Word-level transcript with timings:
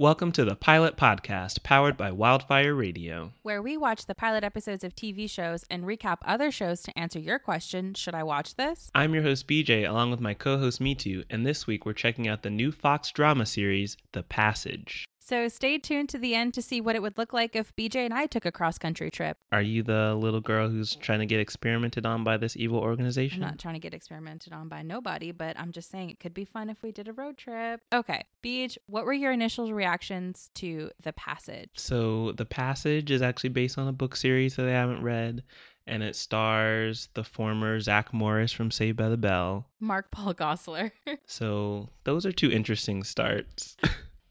Welcome 0.00 0.32
to 0.32 0.46
the 0.46 0.56
Pilot 0.56 0.96
Podcast, 0.96 1.62
powered 1.62 1.98
by 1.98 2.10
Wildfire 2.10 2.74
Radio. 2.74 3.32
where 3.42 3.60
we 3.60 3.76
watch 3.76 4.06
the 4.06 4.14
pilot 4.14 4.42
episodes 4.42 4.82
of 4.82 4.96
TV 4.96 5.28
shows 5.28 5.66
and 5.68 5.84
recap 5.84 6.20
other 6.24 6.50
shows 6.50 6.80
to 6.84 6.98
answer 6.98 7.18
your 7.18 7.38
question 7.38 7.92
Should 7.92 8.14
I 8.14 8.22
watch 8.22 8.54
this? 8.54 8.90
I'm 8.94 9.12
your 9.12 9.22
host, 9.22 9.46
BJ, 9.46 9.86
along 9.86 10.10
with 10.10 10.20
my 10.20 10.32
co 10.32 10.56
host, 10.56 10.80
Mitu, 10.80 11.24
and 11.28 11.44
this 11.44 11.66
week 11.66 11.84
we're 11.84 11.92
checking 11.92 12.28
out 12.28 12.42
the 12.42 12.48
new 12.48 12.72
Fox 12.72 13.10
drama 13.10 13.44
series, 13.44 13.98
The 14.12 14.22
Passage. 14.22 15.04
So 15.30 15.46
stay 15.46 15.78
tuned 15.78 16.08
to 16.08 16.18
the 16.18 16.34
end 16.34 16.54
to 16.54 16.62
see 16.62 16.80
what 16.80 16.96
it 16.96 17.02
would 17.02 17.16
look 17.16 17.32
like 17.32 17.54
if 17.54 17.72
BJ 17.76 18.04
and 18.04 18.12
I 18.12 18.26
took 18.26 18.44
a 18.44 18.50
cross 18.50 18.78
country 18.78 19.12
trip. 19.12 19.38
Are 19.52 19.62
you 19.62 19.84
the 19.84 20.16
little 20.16 20.40
girl 20.40 20.68
who's 20.68 20.96
trying 20.96 21.20
to 21.20 21.26
get 21.26 21.38
experimented 21.38 22.04
on 22.04 22.24
by 22.24 22.36
this 22.36 22.56
evil 22.56 22.80
organization? 22.80 23.44
I'm 23.44 23.50
not 23.50 23.60
trying 23.60 23.74
to 23.74 23.80
get 23.80 23.94
experimented 23.94 24.52
on 24.52 24.66
by 24.66 24.82
nobody, 24.82 25.30
but 25.30 25.56
I'm 25.56 25.70
just 25.70 25.88
saying 25.88 26.10
it 26.10 26.18
could 26.18 26.34
be 26.34 26.44
fun 26.44 26.68
if 26.68 26.82
we 26.82 26.90
did 26.90 27.06
a 27.06 27.12
road 27.12 27.38
trip. 27.38 27.80
Okay, 27.92 28.24
Beej, 28.42 28.76
what 28.86 29.04
were 29.04 29.12
your 29.12 29.30
initial 29.30 29.72
reactions 29.72 30.50
to 30.54 30.90
The 31.00 31.12
Passage? 31.12 31.70
So, 31.76 32.32
The 32.32 32.44
Passage 32.44 33.12
is 33.12 33.22
actually 33.22 33.50
based 33.50 33.78
on 33.78 33.86
a 33.86 33.92
book 33.92 34.16
series 34.16 34.56
that 34.56 34.66
I 34.66 34.72
haven't 34.72 35.04
read, 35.04 35.44
and 35.86 36.02
it 36.02 36.16
stars 36.16 37.08
the 37.14 37.22
former 37.22 37.78
Zach 37.78 38.12
Morris 38.12 38.50
from 38.50 38.72
Saved 38.72 38.96
by 38.96 39.08
the 39.08 39.16
Bell. 39.16 39.68
Mark 39.78 40.10
Paul 40.10 40.34
Gosselaar. 40.34 40.90
So 41.26 41.88
those 42.02 42.26
are 42.26 42.32
two 42.32 42.50
interesting 42.50 43.04
starts. 43.04 43.76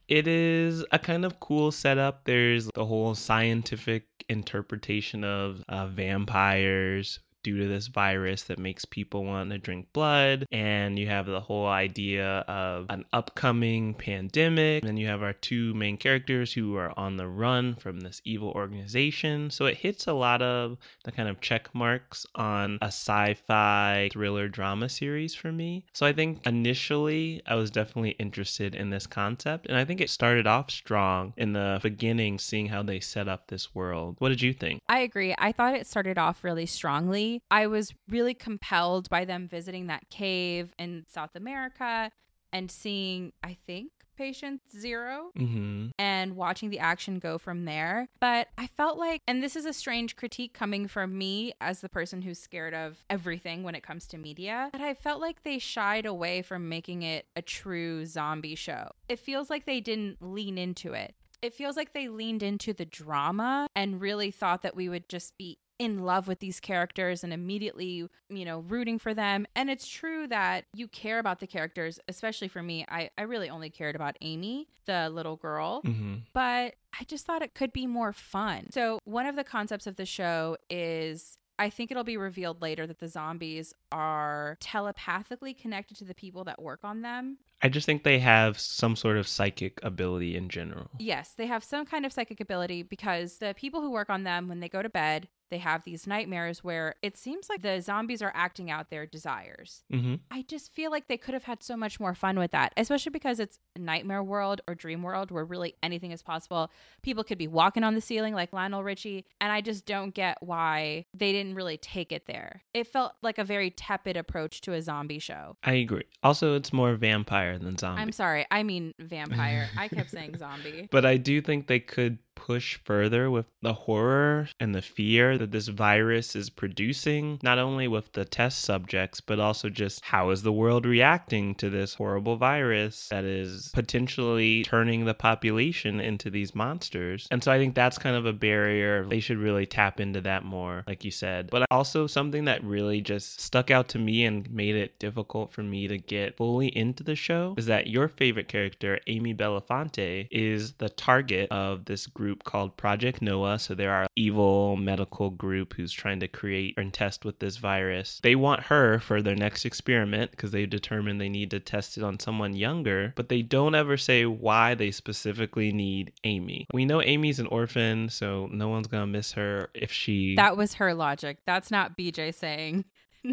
it 0.09 0.27
is 0.27 0.84
a 0.91 0.99
kind 0.99 1.23
of 1.23 1.40
cool 1.40 1.72
setup. 1.72 2.26
There's 2.26 2.68
the 2.73 2.86
whole 2.86 3.13
scientific 3.13 4.05
interpretation 4.27 5.23
of 5.23 5.63
uh, 5.70 5.88
vampires 5.88 7.20
due 7.43 7.57
to 7.57 7.67
this 7.67 7.88
virus 7.88 8.43
that 8.43 8.59
makes 8.59 8.85
people 8.85 9.23
want 9.23 9.49
to 9.52 9.57
drink 9.57 9.87
blood. 9.93 10.45
And 10.51 10.98
you 10.98 11.07
have 11.07 11.26
the 11.26 11.40
whole 11.40 11.68
idea 11.68 12.40
of 12.48 12.85
an 12.90 13.05
upcoming 13.13 13.93
pandemic. 13.93 14.84
And 14.84 14.90
then 14.90 14.98
you 14.98 15.07
have 15.07 15.23
our 15.23 15.34
two 15.34 15.73
main 15.73 15.98
characters 15.98 16.54
who 16.54 16.76
are 16.76 16.98
on 16.98 17.18
the 17.18 17.27
run 17.27 17.76
from 17.76 17.99
this 17.99 18.21
evil 18.26 18.49
organization. 18.51 19.49
So 19.51 19.65
it 19.65 19.77
hits 19.77 20.07
a 20.07 20.13
lot 20.13 20.41
of 20.41 20.77
the 21.04 21.12
kind 21.12 21.29
of 21.29 21.41
check 21.41 21.73
marks 21.73 22.26
on 22.35 22.77
a 22.81 22.87
sci 22.87 23.35
fi 23.48 24.09
thriller 24.12 24.48
drama 24.48 24.90
series 24.90 25.35
for 25.35 25.51
me. 25.51 25.85
So 25.93 26.05
I 26.05 26.13
think 26.13 26.46
initially 26.46 27.41
I 27.46 27.55
was 27.55 27.71
definitely 27.71 28.12
interested 28.12 28.76
in 28.76 28.90
this 28.90 29.07
concept. 29.07 29.68
And 29.68 29.77
I 29.77 29.85
think 29.85 30.01
it 30.01 30.09
started 30.09 30.48
off 30.48 30.71
strong 30.71 31.34
in 31.37 31.53
the 31.53 31.79
beginning, 31.81 32.40
seeing 32.40 32.68
how 32.68 32.84
they 32.84 32.99
set 32.99 33.27
up 33.27 33.48
this 33.48 33.74
world. 33.74 34.15
What 34.20 34.29
did 34.29 34.41
you 34.41 34.53
think? 34.53 34.81
I 34.90 34.99
agree. 34.99 35.35
I 35.37 35.51
thought 35.51 35.76
it 35.76 35.87
started 35.87 36.18
off 36.18 36.43
really 36.43 36.65
strongly. 36.65 37.29
I 37.52 37.68
was 37.68 37.94
really 38.10 38.34
compelled 38.34 39.10
by 39.10 39.26
them 39.26 39.48
visiting 39.48 39.88
that 39.88 40.10
cave 40.10 40.74
in 40.80 41.05
South 41.08 41.36
America 41.36 42.12
and 42.52 42.70
seeing, 42.71 43.32
I 43.44 43.58
think, 43.68 43.91
Patient 44.18 44.60
Zero 44.77 45.32
Mm-hmm. 45.38 45.90
and 45.98 46.36
watching 46.36 46.70
the 46.70 46.80
action 46.80 47.20
go 47.20 47.38
from 47.38 47.63
there. 47.63 48.10
But 48.20 48.49
I 48.58 48.68
felt 48.68 48.98
like, 48.98 49.21
and 49.27 49.41
this 49.41 49.55
is 49.55 49.66
a 49.66 49.71
strange 49.71 50.18
critique 50.18 50.54
coming 50.54 50.88
from 50.90 51.18
me 51.18 51.54
as 51.62 51.80
the 51.80 51.88
person 51.88 52.21
who's 52.21 52.38
scared 52.40 52.74
of 52.74 52.98
everything 53.10 53.64
when 53.64 53.76
it 53.76 53.84
comes 53.84 54.08
to 54.08 54.18
media, 54.18 54.70
but 54.74 54.82
I 54.82 54.93
felt 54.93 55.21
like 55.21 55.43
they 55.43 55.58
shied 55.58 56.05
away 56.05 56.41
from 56.41 56.68
making 56.68 57.04
it 57.04 57.27
a 57.38 57.41
true 57.41 58.05
zombie 58.05 58.55
show. 58.55 58.91
It 59.08 59.20
feels 59.20 59.49
like 59.49 59.66
they 59.66 59.80
didn't 59.80 60.18
lean 60.21 60.58
into 60.58 60.91
it. 60.93 61.16
It 61.41 61.54
feels 61.54 61.77
like 61.77 61.93
they 61.93 62.10
leaned 62.10 62.43
into 62.43 62.74
the 62.74 62.84
drama 62.86 63.68
and 63.74 64.02
really 64.02 64.31
thought 64.31 64.64
that 64.64 64.75
we 64.75 64.90
would 64.90 65.08
just 65.08 65.38
be 65.38 65.59
in 65.80 66.03
love 66.03 66.28
with 66.28 66.40
these 66.40 66.59
characters 66.59 67.24
and 67.24 67.31
immediately, 67.31 68.08
you 68.30 68.46
know, 68.46 68.59
rooting 68.59 69.00
for 69.00 69.13
them. 69.13 69.47
And 69.56 69.69
it's 69.69 69.88
true 69.88 70.28
that 70.28 70.66
you 70.74 70.88
care 70.90 71.19
about 71.19 71.40
the 71.40 71.47
characters, 71.47 72.00
especially 72.09 72.50
for 72.50 72.62
me. 72.62 72.86
I, 72.90 73.09
I 73.18 73.22
really 73.24 73.50
only 73.50 73.70
cared 73.70 73.96
about 73.96 74.18
Amy, 74.22 74.68
the 74.86 75.09
little 75.09 75.38
girl 75.38 75.81
Mm-hmm. 75.86 76.16
but 76.34 76.76
I 77.00 77.03
just 77.08 77.26
thought 77.26 77.42
it 77.42 77.53
could 77.53 77.72
be 77.72 77.88
more 77.88 78.12
fun. 78.12 78.72
So, 78.72 79.00
one 79.06 79.26
of 79.26 79.36
the 79.36 79.44
concepts 79.44 79.88
of 79.88 79.96
the 79.96 80.06
show 80.06 80.58
is 80.70 81.38
I 81.58 81.70
think 81.70 81.92
it'll 81.92 82.03
be 82.03 82.18
revealed 82.18 82.62
later 82.62 82.86
that 82.88 83.00
the 83.00 83.08
zombies 83.08 83.74
are 83.92 84.58
telepathically 84.59 85.53
connected 85.53 85.98
to 85.98 86.03
the 86.06 86.16
people 86.16 86.44
that 86.46 86.62
work 86.62 86.80
on 86.84 87.02
them. 87.02 87.38
I 87.62 87.70
just 87.70 87.86
think 87.86 88.03
they 88.03 88.20
have 88.20 88.59
some 88.59 88.96
sort 88.96 89.18
of 89.18 89.28
psychic 89.28 89.80
ability 89.84 90.36
in 90.36 90.50
general. 90.50 90.90
Yes, 90.97 91.34
they 91.38 91.47
have 91.47 91.64
some 91.64 91.86
kind 91.86 92.06
of 92.06 92.14
psychic 92.14 92.40
ability 92.40 92.84
because 92.84 93.38
the 93.38 93.53
people 93.58 93.81
who 93.81 93.92
work 93.92 94.09
on 94.09 94.24
them, 94.24 94.47
when 94.47 94.59
they 94.59 94.70
go 94.70 94.81
to 94.81 94.90
bed, 94.90 95.28
they 95.50 95.58
have 95.58 95.84
these 95.84 96.08
nightmares 96.08 96.64
where 96.64 96.96
it 97.02 97.18
seems 97.18 97.50
like 97.50 97.62
the 97.62 97.81
zombies 97.81 98.22
are 98.22 98.31
acting 98.36 98.70
out 98.70 98.90
their 98.90 99.06
desires. 99.06 99.84
Mm-hmm. 99.92 100.16
I 100.31 100.44
just 100.44 100.72
feel 100.72 100.92
like 100.92 101.08
they 101.08 101.18
could 101.18 101.34
have 101.34 101.44
had 101.44 101.64
so 101.64 101.75
much 101.75 102.00
more 102.00 102.14
fun 102.14 102.38
with 102.38 102.52
that, 102.52 102.74
especially 102.78 103.12
because 103.12 103.40
it's 103.40 103.59
nightmare 103.78 104.24
world 104.24 104.62
or 104.68 104.76
dream 104.76 105.02
world 105.02 105.31
where 105.31 105.44
really 105.44 105.76
anything 105.81 106.12
is 106.12 106.22
possible. 106.22 106.72
People 107.02 107.24
could 107.24 107.38
be 107.38 107.47
walking 107.47 107.84
on 107.84 107.96
the 107.96 108.02
ceiling 108.02 108.34
like 108.34 108.53
Lionel 108.53 108.84
Richie, 108.84 109.26
and 109.41 109.52
I 109.52 109.62
just 109.62 109.86
don't 109.86 110.14
get 110.14 110.38
why 110.41 111.06
they 111.14 111.31
didn't 111.31 111.56
really 111.56 111.78
take 111.78 112.12
it 112.12 112.28
there. 112.28 112.62
It 112.74 112.88
felt 112.88 113.14
like 113.22 113.38
a 113.38 113.44
very 113.44 113.72
tepid 113.72 114.18
approach 114.18 114.62
to 114.62 114.74
a 114.74 114.81
zombie 114.81 115.20
show. 115.20 115.58
I 115.64 115.74
agree. 115.74 116.06
Also, 116.22 116.56
it's 116.56 116.72
more 116.72 116.96
vampire 116.96 117.49
than 117.58 117.78
zombie. 117.78 118.02
I'm 118.02 118.12
sorry, 118.12 118.46
I 118.52 118.64
mean 118.64 118.94
vampire. 119.00 119.68
I 119.78 119.88
kept 119.88 120.12
saying 120.12 120.38
zombie. 120.38 120.88
But 120.92 121.06
I 121.06 121.18
do 121.18 121.42
think 121.42 121.68
they 121.68 121.80
could 121.80 122.20
push 122.40 122.80
further 122.86 123.30
with 123.30 123.46
the 123.62 123.74
horror 123.74 124.48
and 124.62 124.74
the 124.74 124.82
fear 124.82 125.38
that 125.38 125.52
this 125.52 125.68
virus 125.68 126.36
is 126.36 126.50
producing, 126.50 127.38
not 127.44 127.60
only 127.60 127.88
with 127.88 128.14
the 128.14 128.24
test 128.24 128.62
subjects, 128.62 129.20
but 129.20 129.40
also 129.40 129.70
just 129.70 130.04
how 130.06 130.30
is 130.30 130.42
the 130.42 130.54
world 130.54 130.86
reacting 130.86 131.54
to 131.56 131.70
this 131.70 131.94
horrible 131.94 132.38
virus 132.38 133.10
that 133.10 133.26
is 133.26 133.72
potentially 133.74 134.64
turning 134.64 135.04
the 135.04 135.14
population 135.14 136.00
into 136.00 136.30
these 136.30 136.56
monsters. 136.56 137.28
And 137.30 137.44
so 137.44 137.52
I 137.52 137.58
think 137.58 137.76
that's 137.76 137.98
kind 137.98 138.16
of 138.16 138.26
a 138.26 138.34
barrier. 138.34 139.06
They 139.06 139.20
should 139.20 139.38
really 139.38 139.66
tap 139.66 140.00
into 140.00 140.22
that 140.22 140.46
more, 140.46 140.84
like 140.88 141.04
you 141.04 141.12
said. 141.12 141.50
But 141.52 141.66
also 141.70 142.08
something 142.08 142.46
that 142.46 142.64
really 142.64 143.02
just 143.02 143.42
stuck 143.42 143.70
out 143.70 143.90
to 143.90 144.00
me 144.00 144.24
and 144.24 144.50
made 144.50 144.76
it 144.76 144.98
difficult 145.00 145.52
for 145.52 145.62
me 145.64 145.88
to 145.90 145.98
get 145.98 146.38
fully 146.38 146.68
into 146.76 147.04
the 147.04 147.16
show 147.16 147.56
is 147.58 147.66
that 147.66 147.88
your 147.88 148.08
favorite 148.08 148.48
character, 148.48 149.00
Amy 149.08 149.34
Belafonte, 149.34 150.28
is 150.32 150.74
the 150.74 150.90
target 150.90 151.52
of 151.52 151.86
this 151.86 152.08
group 152.08 152.28
called 152.35 152.78
Project 152.78 153.22
Noah. 153.22 153.59
So 153.59 153.73
they're 153.73 153.91
our 153.91 154.07
evil 154.16 154.75
medical 154.75 155.29
group 155.29 155.73
who's 155.73 155.91
trying 155.91 156.19
to 156.22 156.28
create 156.28 156.75
and 156.78 156.94
test 156.94 157.25
with 157.25 157.40
this 157.40 157.57
virus. 157.57 158.19
They 158.23 158.35
want 158.35 158.63
her 158.63 159.00
for 159.00 159.22
their 159.22 159.35
next 159.35 159.66
experiment 159.66 160.31
because 160.31 160.51
they've 160.51 160.69
determined 160.69 161.19
they 161.19 161.29
need 161.29 161.51
to 161.51 161.59
test 161.59 161.97
it 161.97 162.03
on 162.03 162.19
someone 162.19 162.56
younger, 162.56 163.13
but 163.16 163.29
they 163.29 163.41
don't 163.41 163.75
ever 163.75 163.97
say 163.97 164.25
why 164.25 164.75
they 164.75 164.91
specifically 164.91 165.72
need 165.72 166.13
Amy. 166.23 166.66
We 166.73 166.85
know 166.85 167.01
Amy's 167.01 167.40
an 167.40 167.47
orphan, 167.47 168.09
so 168.09 168.47
no 168.51 168.69
one's 168.69 168.88
gonna 168.88 169.07
miss 169.07 169.31
her 169.34 169.69
if 169.73 169.91
she 169.91 170.35
That 170.35 170.57
was 170.57 170.75
her 170.75 170.94
logic. 170.94 171.40
That's 171.46 171.72
not 171.72 171.97
BJ 171.97 172.34
saying 172.34 172.85